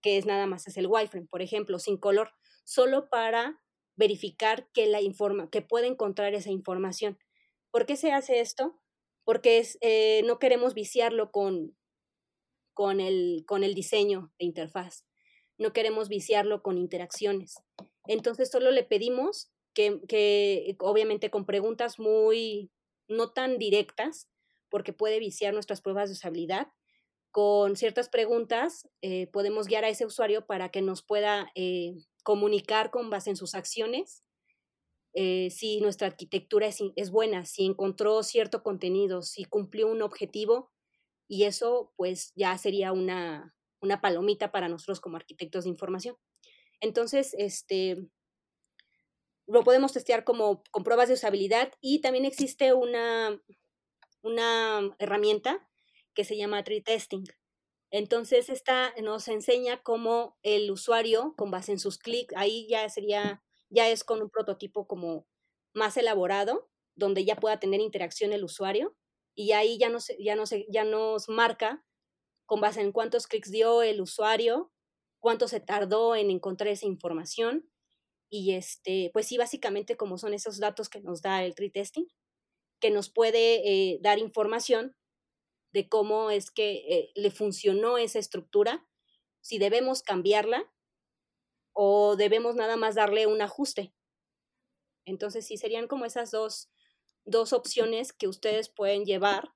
que 0.00 0.16
es 0.16 0.24
nada 0.24 0.46
más 0.46 0.66
es 0.66 0.78
el 0.78 0.86
wireframe, 0.86 1.26
por 1.26 1.42
ejemplo, 1.42 1.78
sin 1.78 1.98
color, 1.98 2.32
solo 2.64 3.10
para 3.10 3.61
verificar 3.96 4.68
que, 4.72 4.86
la 4.86 5.00
informa, 5.00 5.50
que 5.50 5.62
puede 5.62 5.86
encontrar 5.86 6.34
esa 6.34 6.50
información. 6.50 7.18
¿Por 7.70 7.86
qué 7.86 7.96
se 7.96 8.12
hace 8.12 8.40
esto? 8.40 8.82
porque 9.24 9.66
eh, 9.80 10.22
no 10.24 10.38
queremos 10.38 10.74
viciarlo 10.74 11.30
con, 11.30 11.76
con, 12.74 13.00
el, 13.00 13.44
con 13.46 13.64
el 13.64 13.74
diseño 13.74 14.32
de 14.38 14.46
interfaz, 14.46 15.04
no 15.58 15.72
queremos 15.72 16.08
viciarlo 16.08 16.62
con 16.62 16.78
interacciones. 16.78 17.62
Entonces 18.06 18.50
solo 18.50 18.70
le 18.70 18.82
pedimos 18.82 19.52
que, 19.74 20.00
que 20.08 20.76
obviamente 20.80 21.30
con 21.30 21.46
preguntas 21.46 21.98
muy, 21.98 22.70
no 23.08 23.32
tan 23.32 23.58
directas, 23.58 24.28
porque 24.68 24.92
puede 24.92 25.18
viciar 25.18 25.54
nuestras 25.54 25.82
pruebas 25.82 26.08
de 26.08 26.14
usabilidad, 26.14 26.68
con 27.30 27.76
ciertas 27.76 28.08
preguntas 28.08 28.88
eh, 29.00 29.26
podemos 29.28 29.66
guiar 29.66 29.84
a 29.84 29.88
ese 29.88 30.04
usuario 30.04 30.46
para 30.46 30.70
que 30.70 30.82
nos 30.82 31.02
pueda 31.02 31.50
eh, 31.54 31.94
comunicar 32.22 32.90
con 32.90 33.10
base 33.10 33.30
en 33.30 33.36
sus 33.36 33.54
acciones 33.54 34.24
eh, 35.14 35.50
si 35.50 35.80
nuestra 35.80 36.06
arquitectura 36.06 36.66
es, 36.66 36.78
es, 36.96 37.10
buena, 37.10 37.44
si 37.44 37.66
encontró 37.66 38.22
cierto 38.22 38.62
contenido, 38.62 39.20
si 39.20 39.44
cumplió 39.44 39.88
un 39.88 40.00
objetivo, 40.00 40.72
y 41.28 41.44
eso 41.44 41.92
pues 41.96 42.32
ya 42.34 42.56
sería 42.56 42.92
una, 42.92 43.54
una 43.80 44.00
palomita 44.00 44.52
para 44.52 44.68
nosotros 44.68 45.00
como 45.00 45.16
arquitectos 45.16 45.64
de 45.64 45.70
información. 45.70 46.16
Entonces, 46.80 47.34
este, 47.38 48.08
lo 49.46 49.64
podemos 49.64 49.92
testear 49.92 50.24
como 50.24 50.62
con 50.70 50.82
pruebas 50.82 51.08
de 51.08 51.14
usabilidad 51.14 51.72
y 51.80 52.00
también 52.00 52.24
existe 52.24 52.72
una, 52.72 53.38
una 54.22 54.94
herramienta 54.98 55.68
que 56.14 56.24
se 56.24 56.36
llama 56.36 56.64
tree 56.64 56.82
testing. 56.82 57.24
Entonces, 57.92 58.48
esta 58.48 58.94
nos 59.02 59.28
enseña 59.28 59.82
cómo 59.82 60.38
el 60.42 60.70
usuario, 60.70 61.34
con 61.36 61.50
base 61.50 61.72
en 61.72 61.78
sus 61.78 61.98
clics, 61.98 62.34
ahí 62.36 62.66
ya 62.68 62.88
sería 62.88 63.42
ya 63.68 63.88
es 63.88 64.02
con 64.04 64.20
un 64.22 64.30
prototipo 64.30 64.86
como 64.86 65.26
más 65.74 65.96
elaborado, 65.96 66.70
donde 66.94 67.24
ya 67.24 67.36
pueda 67.36 67.58
tener 67.60 67.80
interacción 67.80 68.32
el 68.32 68.44
usuario 68.44 68.94
y 69.34 69.52
ahí 69.52 69.78
ya 69.78 69.88
nos, 69.88 70.08
ya 70.18 70.36
nos, 70.36 70.50
ya 70.68 70.84
nos 70.84 71.28
marca 71.28 71.84
con 72.46 72.60
base 72.60 72.82
en 72.82 72.92
cuántos 72.92 73.26
clics 73.26 73.50
dio 73.50 73.82
el 73.82 74.00
usuario, 74.00 74.72
cuánto 75.20 75.48
se 75.48 75.60
tardó 75.60 76.16
en 76.16 76.30
encontrar 76.30 76.68
esa 76.68 76.86
información 76.86 77.70
y 78.30 78.52
este, 78.52 79.10
pues 79.12 79.26
sí, 79.26 79.38
básicamente 79.38 79.96
como 79.96 80.18
son 80.18 80.34
esos 80.34 80.58
datos 80.58 80.88
que 80.88 81.00
nos 81.00 81.22
da 81.22 81.44
el 81.44 81.54
tree 81.54 81.70
testing, 81.70 82.06
que 82.80 82.90
nos 82.90 83.10
puede 83.10 83.62
eh, 83.68 83.98
dar 84.02 84.18
información 84.18 84.96
de 85.72 85.88
cómo 85.88 86.30
es 86.30 86.50
que 86.50 86.84
eh, 86.88 87.12
le 87.14 87.30
funcionó 87.30 87.98
esa 87.98 88.18
estructura, 88.18 88.86
si 89.40 89.58
debemos 89.58 90.02
cambiarla 90.02 90.70
o 91.72 92.16
debemos 92.16 92.54
nada 92.54 92.76
más 92.76 92.94
darle 92.94 93.26
un 93.26 93.40
ajuste. 93.42 93.92
Entonces, 95.04 95.46
sí, 95.46 95.56
serían 95.56 95.88
como 95.88 96.04
esas 96.04 96.30
dos, 96.30 96.70
dos 97.24 97.52
opciones 97.52 98.12
que 98.12 98.28
ustedes 98.28 98.68
pueden 98.68 99.04
llevar 99.04 99.52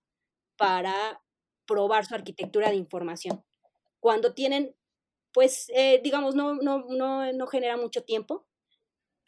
para 0.57 1.23
probar 1.67 2.07
su 2.07 2.15
arquitectura 2.15 2.71
de 2.71 2.77
información. 2.77 3.45
Cuando 4.01 4.35
tienen, 4.35 4.75
pues, 5.33 5.69
eh, 5.75 6.01
digamos, 6.03 6.35
no, 6.35 6.55
no, 6.55 6.87
no, 6.89 7.33
no 7.33 7.47
genera 7.47 7.77
mucho 7.77 8.03
tiempo, 8.05 8.47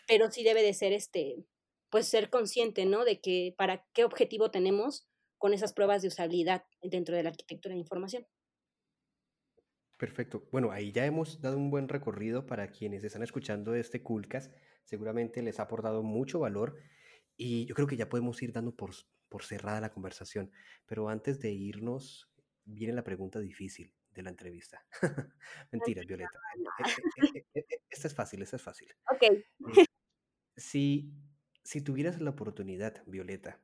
pero 0.06 0.30
sí 0.30 0.42
debe 0.42 0.62
de 0.62 0.74
ser 0.74 0.92
este, 0.92 1.44
pues 1.90 2.08
ser 2.08 2.30
consciente, 2.30 2.86
¿no? 2.86 3.04
De 3.04 3.20
que 3.20 3.54
para 3.56 3.86
qué 3.92 4.04
objetivo 4.04 4.50
tenemos 4.50 5.07
con 5.38 5.54
esas 5.54 5.72
pruebas 5.72 6.02
de 6.02 6.08
usabilidad 6.08 6.64
dentro 6.82 7.16
de 7.16 7.22
la 7.22 7.30
arquitectura 7.30 7.74
de 7.74 7.80
información. 7.80 8.26
Perfecto. 9.96 10.48
Bueno, 10.52 10.70
ahí 10.70 10.92
ya 10.92 11.06
hemos 11.06 11.40
dado 11.40 11.56
un 11.56 11.70
buen 11.70 11.88
recorrido 11.88 12.46
para 12.46 12.70
quienes 12.70 13.02
están 13.02 13.24
escuchando 13.24 13.74
este 13.74 14.02
Coolcast. 14.02 14.54
Seguramente 14.84 15.42
les 15.42 15.58
ha 15.58 15.64
aportado 15.64 16.04
mucho 16.04 16.38
valor 16.38 16.76
y 17.36 17.66
yo 17.66 17.74
creo 17.74 17.88
que 17.88 17.96
ya 17.96 18.08
podemos 18.08 18.40
ir 18.42 18.52
dando 18.52 18.74
por, 18.74 18.92
por 19.28 19.42
cerrada 19.42 19.80
la 19.80 19.92
conversación. 19.92 20.52
Pero 20.86 21.08
antes 21.08 21.40
de 21.40 21.50
irnos, 21.50 22.30
viene 22.64 22.92
la 22.92 23.02
pregunta 23.02 23.40
difícil 23.40 23.92
de 24.12 24.22
la 24.22 24.30
entrevista. 24.30 24.86
Mentira, 25.72 26.02
Violeta. 26.06 26.38
E, 27.24 27.38
e, 27.38 27.46
e, 27.54 27.66
esta 27.90 28.06
es 28.06 28.14
fácil, 28.14 28.42
esta 28.42 28.56
es 28.56 28.62
fácil. 28.62 28.94
Ok. 29.10 29.22
Eh, 29.22 29.44
si, 30.56 31.12
si 31.64 31.80
tuvieras 31.80 32.20
la 32.20 32.30
oportunidad, 32.30 33.02
Violeta, 33.06 33.60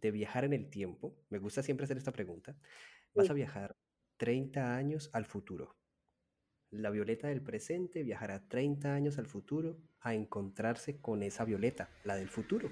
de 0.00 0.10
viajar 0.10 0.44
en 0.44 0.52
el 0.52 0.70
tiempo, 0.70 1.16
me 1.30 1.38
gusta 1.38 1.62
siempre 1.62 1.84
hacer 1.84 1.96
esta 1.96 2.12
pregunta, 2.12 2.56
vas 3.14 3.30
a 3.30 3.34
viajar 3.34 3.76
30 4.16 4.76
años 4.76 5.10
al 5.12 5.26
futuro. 5.26 5.76
La 6.70 6.90
Violeta 6.90 7.28
del 7.28 7.42
presente 7.42 8.02
viajará 8.02 8.48
30 8.48 8.92
años 8.92 9.18
al 9.18 9.26
futuro 9.26 9.78
a 10.00 10.14
encontrarse 10.14 11.00
con 11.00 11.22
esa 11.22 11.44
Violeta, 11.44 11.90
la 12.04 12.16
del 12.16 12.28
futuro. 12.28 12.70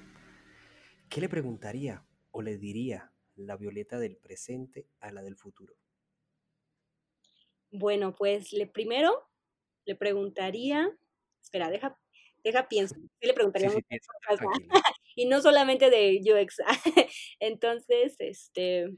¿Qué 1.09 1.21
le 1.21 1.29
preguntaría 1.29 2.05
o 2.31 2.43
le 2.43 2.59
diría 2.59 3.13
la 3.37 3.57
Violeta 3.57 3.99
del 3.99 4.17
presente 4.17 4.89
a 5.01 5.13
la 5.13 5.23
del 5.23 5.37
futuro? 5.37 5.77
Bueno, 7.71 8.15
pues 8.15 8.53
le 8.53 8.67
primero 8.67 9.33
le 9.85 9.97
preguntaría, 9.97 10.91
espera, 11.43 11.71
deja, 11.71 11.99
deja 12.45 12.69
pienso, 12.69 12.95
le 13.21 13.35
preguntaría 13.35 13.71
sí, 13.71 13.81
sí, 13.89 13.99
cosas, 14.29 14.47
y 15.15 15.27
no 15.27 15.41
solamente 15.41 15.91
de 15.91 16.21
UX. 16.23 16.57
Entonces, 17.41 18.17
este, 18.19 18.89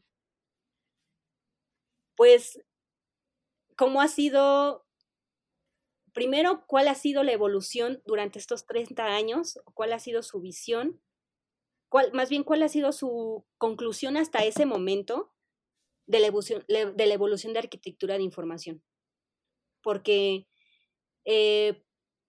pues, 2.17 2.61
¿cómo 3.77 4.01
ha 4.01 4.09
sido, 4.09 4.85
primero, 6.13 6.65
cuál 6.67 6.89
ha 6.89 6.95
sido 6.95 7.23
la 7.23 7.33
evolución 7.33 8.03
durante 8.07 8.39
estos 8.39 8.67
30 8.67 9.07
años? 9.07 9.59
¿Cuál 9.75 9.93
ha 9.93 9.99
sido 9.99 10.23
su 10.23 10.41
visión? 10.41 11.01
¿Cuál, 11.89 12.13
más 12.13 12.29
bien, 12.29 12.45
¿cuál 12.45 12.63
ha 12.63 12.69
sido 12.69 12.93
su 12.93 13.47
conclusión 13.59 14.17
hasta 14.17 14.45
ese 14.45 14.67
momento 14.67 15.33
de 16.07 16.21
la 16.21 16.27
evolución 16.27 16.65
de, 16.69 17.07
la 17.07 17.15
evolución 17.15 17.53
de 17.53 17.61
arquitectura 17.61 18.17
de 18.17 18.23
información? 18.25 18.83
Porque 19.83 20.47
eh, 21.25 21.84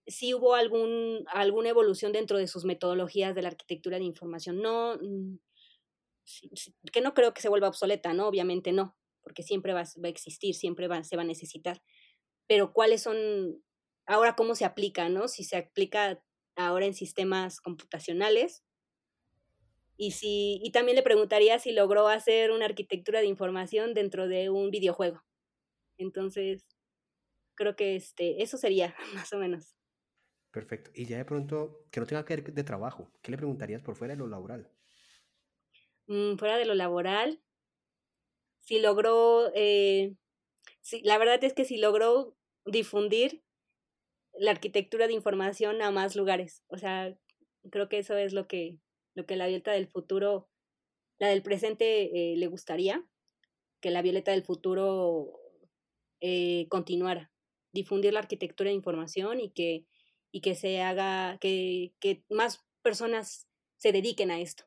sí 0.08 0.34
hubo 0.34 0.56
algún, 0.56 1.26
alguna 1.28 1.70
evolución 1.70 2.12
dentro 2.12 2.38
de 2.38 2.47
sus 2.47 2.66
metodologías 2.66 3.36
de 3.36 3.41
la 3.41 3.49
arquitectura 3.49 3.97
de 3.97 4.03
información. 4.03 4.62
No, 4.62 4.97
mm, 4.97 5.38
que 6.91 7.01
no 7.01 7.14
creo 7.14 7.34
que 7.34 7.41
se 7.41 7.49
vuelva 7.49 7.68
obsoleta, 7.68 8.14
¿no? 8.14 8.28
Obviamente 8.28 8.72
no, 8.72 8.95
porque 9.22 9.43
siempre 9.43 9.74
va, 9.74 9.82
a 9.82 10.08
existir, 10.08 10.56
siempre 10.56 10.88
se 11.03 11.16
va 11.16 11.22
a 11.22 11.26
necesitar. 11.26 11.82
Pero 12.47 12.74
cuáles 12.74 13.01
son, 13.03 13.64
ahora 14.06 14.36
cómo 14.36 14.56
se 14.56 14.66
aplica, 14.66 15.10
¿no? 15.10 15.28
Si 15.28 15.43
se 15.43 15.58
aplica 15.58 16.22
ahora 16.56 16.86
en 16.86 16.93
sistemas 16.93 17.60
computacionales. 17.62 18.64
Y, 19.97 20.12
si, 20.12 20.60
y 20.64 20.72
también 20.72 20.97
le 20.97 21.03
preguntaría 21.03 21.58
si 21.60 21.72
logró 21.72 22.08
hacer 22.10 22.51
una 22.51 22.66
arquitectura 22.66 23.22
de 23.22 23.28
información 23.28 23.93
dentro 23.93 24.28
de 24.28 24.49
un 24.49 24.70
videojuego. 24.70 25.24
Entonces, 25.97 26.66
creo 27.56 27.76
que 27.76 27.95
este, 27.95 28.43
eso 28.43 28.58
sería 28.58 28.95
más 29.14 29.32
o 29.34 29.38
menos. 29.38 29.74
Perfecto. 30.56 30.89
Y 30.93 31.06
ya 31.06 31.18
de 31.18 31.26
pronto, 31.26 31.86
que 31.91 31.99
no 31.99 32.06
tenga 32.06 32.24
que 32.24 32.38
ver 32.38 32.53
de 32.53 32.64
trabajo, 32.64 33.12
¿qué 33.22 33.30
le 33.30 33.36
preguntarías 33.36 33.82
por 33.82 33.97
fuera 33.97 34.14
de 34.14 34.20
lo 34.20 34.28
laboral? 34.28 34.72
Mm, 36.08 36.38
fuera 36.38 36.58
de 36.58 36.64
lo 36.64 36.76
laboral, 36.76 37.41
si 38.62 38.80
logró, 38.80 39.51
eh, 39.53 40.16
la 41.03 41.18
verdad 41.18 41.43
es 41.43 41.51
que 41.51 41.66
si 41.66 41.76
logró 41.76 42.38
difundir 42.64 43.43
la 44.32 44.51
arquitectura 44.51 45.08
de 45.08 45.14
información 45.14 45.82
a 45.82 45.91
más 45.91 46.16
lugares. 46.16 46.64
O 46.68 46.78
sea, 46.78 47.14
creo 47.70 47.89
que 47.89 47.97
eso 47.97 48.16
es 48.16 48.32
lo 48.32 48.47
que, 48.47 48.78
lo 49.14 49.26
que 49.26 49.36
la 49.36 49.47
Violeta 49.47 49.74
del 49.74 49.89
futuro, 49.89 50.47
la 51.20 51.28
del 51.28 51.43
presente 51.43 52.32
eh, 52.32 52.38
le 52.38 52.47
gustaría, 52.47 53.06
que 53.82 53.91
la 53.91 54.01
Violeta 54.01 54.32
del 54.32 54.45
futuro 54.45 55.38
eh, 56.22 56.68
continuara, 56.70 57.30
difundir 57.74 58.14
la 58.14 58.20
arquitectura 58.22 58.70
de 58.70 58.76
información 58.78 59.41
y 59.41 59.49
que 59.49 59.86
y 60.36 60.42
que 60.42 60.54
se 60.54 60.82
haga, 60.82 61.38
que, 61.40 61.94
que 62.02 62.26
más 62.30 62.62
personas 62.82 63.48
se 63.78 63.94
dediquen 63.94 64.32
a 64.32 64.42
esto. 64.42 64.66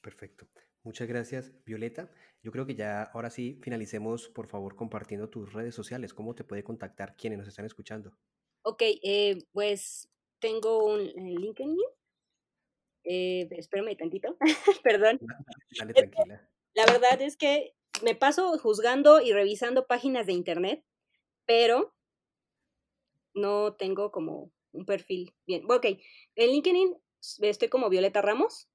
Perfecto. 0.00 0.48
Muchas 0.82 1.06
gracias, 1.06 1.52
Violeta. 1.64 2.10
Yo 2.42 2.50
creo 2.50 2.66
que 2.66 2.74
ya 2.74 3.04
ahora 3.04 3.30
sí 3.30 3.60
finalicemos, 3.62 4.28
por 4.30 4.48
favor, 4.48 4.74
compartiendo 4.74 5.30
tus 5.30 5.52
redes 5.52 5.76
sociales. 5.76 6.12
¿Cómo 6.12 6.34
te 6.34 6.42
puede 6.42 6.64
contactar 6.64 7.14
quienes 7.14 7.38
nos 7.38 7.46
están 7.46 7.66
escuchando? 7.66 8.18
Ok, 8.62 8.82
eh, 8.82 9.38
pues 9.52 10.10
tengo 10.40 10.84
un 10.84 11.04
LinkedIn. 11.04 11.78
Eh, 13.04 13.46
espérame 13.52 13.96
tantito, 13.96 14.36
perdón. 14.82 15.20
Dale, 15.78 15.94
tranquila. 15.94 16.50
La 16.74 16.86
verdad 16.86 17.22
es 17.22 17.36
que 17.36 17.76
me 18.02 18.16
paso 18.16 18.58
juzgando 18.58 19.20
y 19.20 19.32
revisando 19.32 19.86
páginas 19.86 20.26
de 20.26 20.32
internet, 20.32 20.84
pero 21.44 21.95
no 23.36 23.74
tengo 23.74 24.10
como 24.10 24.50
un 24.72 24.84
perfil 24.84 25.34
bien. 25.46 25.64
Ok, 25.70 25.86
en 26.34 26.50
LinkedIn 26.50 26.96
estoy 27.40 27.68
como 27.68 27.88
Violeta 27.88 28.22
Ramos 28.22 28.68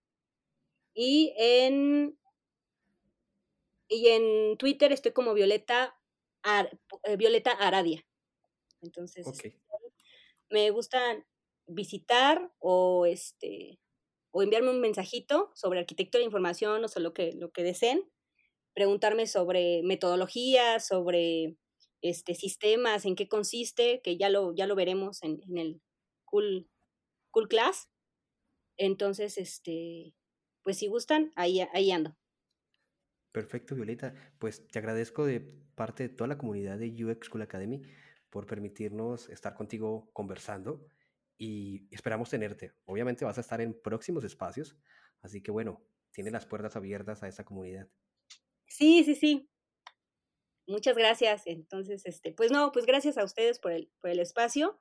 y 0.93 1.33
en, 1.37 2.17
y 3.87 4.07
en 4.07 4.57
Twitter 4.57 4.91
estoy 4.91 5.11
como 5.11 5.33
Violeta, 5.33 5.97
eh, 7.03 7.17
Violeta 7.17 7.51
Aradia. 7.51 8.05
Entonces, 8.81 9.27
me 10.49 10.69
gusta 10.71 11.25
visitar 11.67 12.51
o 12.59 13.05
este 13.05 13.79
o 14.33 14.41
enviarme 14.41 14.69
un 14.69 14.79
mensajito 14.79 15.51
sobre 15.55 15.79
arquitectura 15.79 16.19
de 16.19 16.25
información 16.25 16.83
o 16.83 16.87
sobre 16.87 17.03
lo 17.03 17.13
que, 17.13 17.33
lo 17.33 17.51
que 17.51 17.63
deseen, 17.63 18.09
preguntarme 18.73 19.27
sobre 19.27 19.81
metodología, 19.83 20.79
sobre 20.79 21.57
este, 22.01 22.35
sistemas, 22.35 23.05
en 23.05 23.15
qué 23.15 23.27
consiste, 23.27 24.01
que 24.03 24.17
ya 24.17 24.29
lo, 24.29 24.53
ya 24.53 24.67
lo 24.67 24.75
veremos 24.75 25.23
en, 25.23 25.41
el 25.57 25.81
cool, 26.25 26.69
cool 27.31 27.47
Class. 27.47 27.89
Entonces, 28.77 29.37
este, 29.37 30.13
pues 30.63 30.77
si 30.77 30.87
gustan, 30.87 31.31
ahí, 31.35 31.61
ahí 31.73 31.91
ando. 31.91 32.15
Perfecto, 33.31 33.75
Violeta. 33.75 34.13
Pues 34.39 34.67
te 34.67 34.79
agradezco 34.79 35.25
de 35.25 35.39
parte 35.75 36.07
de 36.07 36.09
toda 36.09 36.27
la 36.27 36.37
comunidad 36.37 36.77
de 36.77 37.05
UX 37.05 37.27
School 37.27 37.43
Academy 37.43 37.81
por 38.29 38.45
permitirnos 38.45 39.29
estar 39.29 39.53
contigo 39.53 40.09
conversando 40.13 40.85
y 41.37 41.87
esperamos 41.91 42.29
tenerte. 42.29 42.73
Obviamente 42.85 43.25
vas 43.25 43.37
a 43.37 43.41
estar 43.41 43.61
en 43.61 43.79
próximos 43.79 44.23
espacios, 44.23 44.77
así 45.21 45.41
que 45.41 45.51
bueno, 45.51 45.83
tiene 46.11 46.31
las 46.31 46.45
puertas 46.45 46.75
abiertas 46.75 47.23
a 47.23 47.27
esa 47.27 47.43
comunidad. 47.43 47.87
Sí, 48.67 49.03
sí, 49.03 49.15
sí. 49.15 49.50
Muchas 50.71 50.97
gracias. 50.97 51.43
Entonces, 51.45 52.05
este, 52.05 52.31
pues 52.31 52.51
no, 52.51 52.71
pues 52.71 52.85
gracias 52.85 53.17
a 53.17 53.23
ustedes 53.23 53.59
por 53.59 53.73
el, 53.73 53.91
por 53.99 54.09
el 54.09 54.19
espacio 54.19 54.79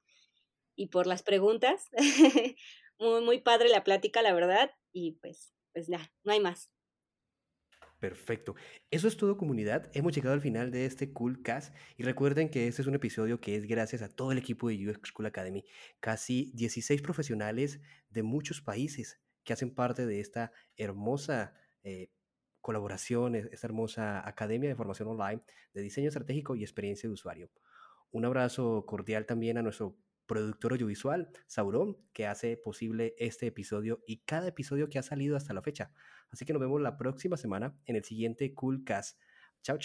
y 0.76 0.86
por 0.86 1.06
las 1.06 1.22
preguntas. 1.22 1.90
muy, 2.98 3.22
muy 3.22 3.40
padre 3.40 3.68
la 3.68 3.82
plática, 3.82 4.22
la 4.22 4.32
verdad. 4.32 4.70
Y 4.92 5.18
pues, 5.20 5.52
pues 5.72 5.88
ya, 5.88 6.12
no 6.22 6.32
hay 6.32 6.40
más. 6.40 6.70
Perfecto. 7.98 8.54
Eso 8.90 9.08
es 9.08 9.16
todo 9.16 9.36
comunidad. 9.36 9.90
Hemos 9.92 10.14
llegado 10.14 10.32
al 10.32 10.40
final 10.40 10.70
de 10.70 10.86
este 10.86 11.12
Cool 11.12 11.42
Cast 11.42 11.74
y 11.98 12.02
recuerden 12.02 12.48
que 12.48 12.66
este 12.66 12.80
es 12.80 12.88
un 12.88 12.94
episodio 12.94 13.40
que 13.40 13.56
es 13.56 13.66
gracias 13.66 14.00
a 14.00 14.08
todo 14.08 14.32
el 14.32 14.38
equipo 14.38 14.68
de 14.68 14.88
UX 14.88 15.10
School 15.10 15.26
Academy. 15.26 15.64
Casi 16.00 16.50
16 16.54 17.02
profesionales 17.02 17.80
de 18.08 18.22
muchos 18.22 18.62
países 18.62 19.20
que 19.44 19.52
hacen 19.52 19.74
parte 19.74 20.06
de 20.06 20.20
esta 20.20 20.52
hermosa 20.76 21.52
eh, 21.82 22.10
colaboración, 22.60 23.34
esta 23.34 23.66
hermosa 23.66 24.26
academia 24.26 24.68
de 24.68 24.76
formación 24.76 25.08
online 25.08 25.42
de 25.74 25.82
diseño 25.82 26.08
estratégico 26.08 26.56
y 26.56 26.62
experiencia 26.62 27.08
de 27.08 27.14
usuario. 27.14 27.50
Un 28.10 28.24
abrazo 28.24 28.84
cordial 28.86 29.26
también 29.26 29.58
a 29.58 29.62
nuestro 29.62 29.96
productor 30.26 30.72
audiovisual, 30.72 31.30
Sauron, 31.46 31.96
que 32.12 32.26
hace 32.26 32.56
posible 32.56 33.14
este 33.18 33.48
episodio 33.48 34.02
y 34.06 34.18
cada 34.18 34.46
episodio 34.48 34.88
que 34.88 34.98
ha 34.98 35.02
salido 35.02 35.36
hasta 35.36 35.54
la 35.54 35.62
fecha. 35.62 35.90
Así 36.30 36.44
que 36.44 36.52
nos 36.52 36.60
vemos 36.60 36.80
la 36.80 36.96
próxima 36.96 37.36
semana 37.36 37.76
en 37.84 37.96
el 37.96 38.04
siguiente 38.04 38.54
Cool 38.54 38.84
Cast. 38.84 39.18
Chao, 39.62 39.78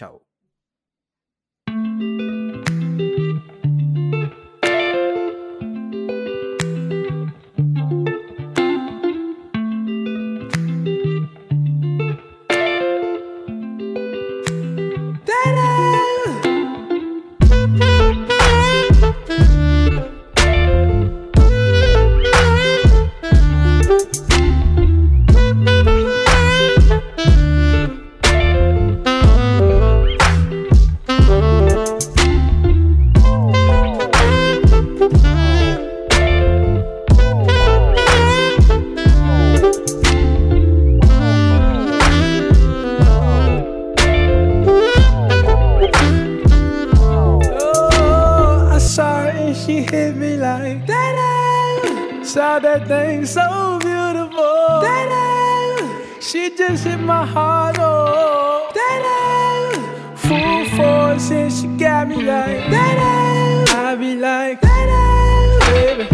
Ever 61.16 61.24
since 61.24 61.62
she 61.62 61.68
got 61.68 62.10
me 62.10 62.18
like 62.18 62.70
that, 62.72 63.70
I 63.70 63.96
be 63.96 64.18
like, 64.18 64.60
baby, 64.60 66.10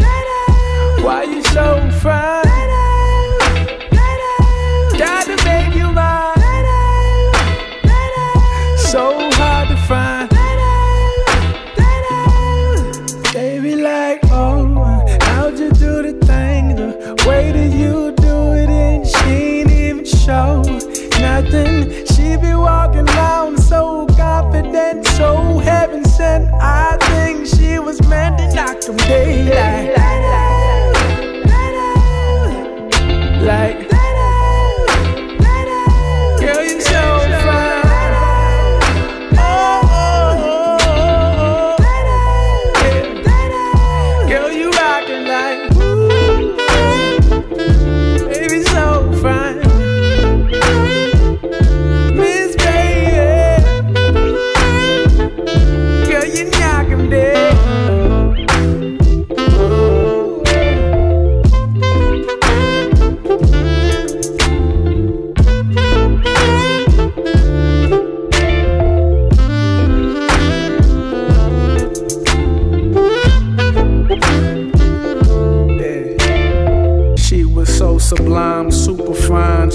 why 1.03 1.23
you 1.23 1.41
so 1.45 1.90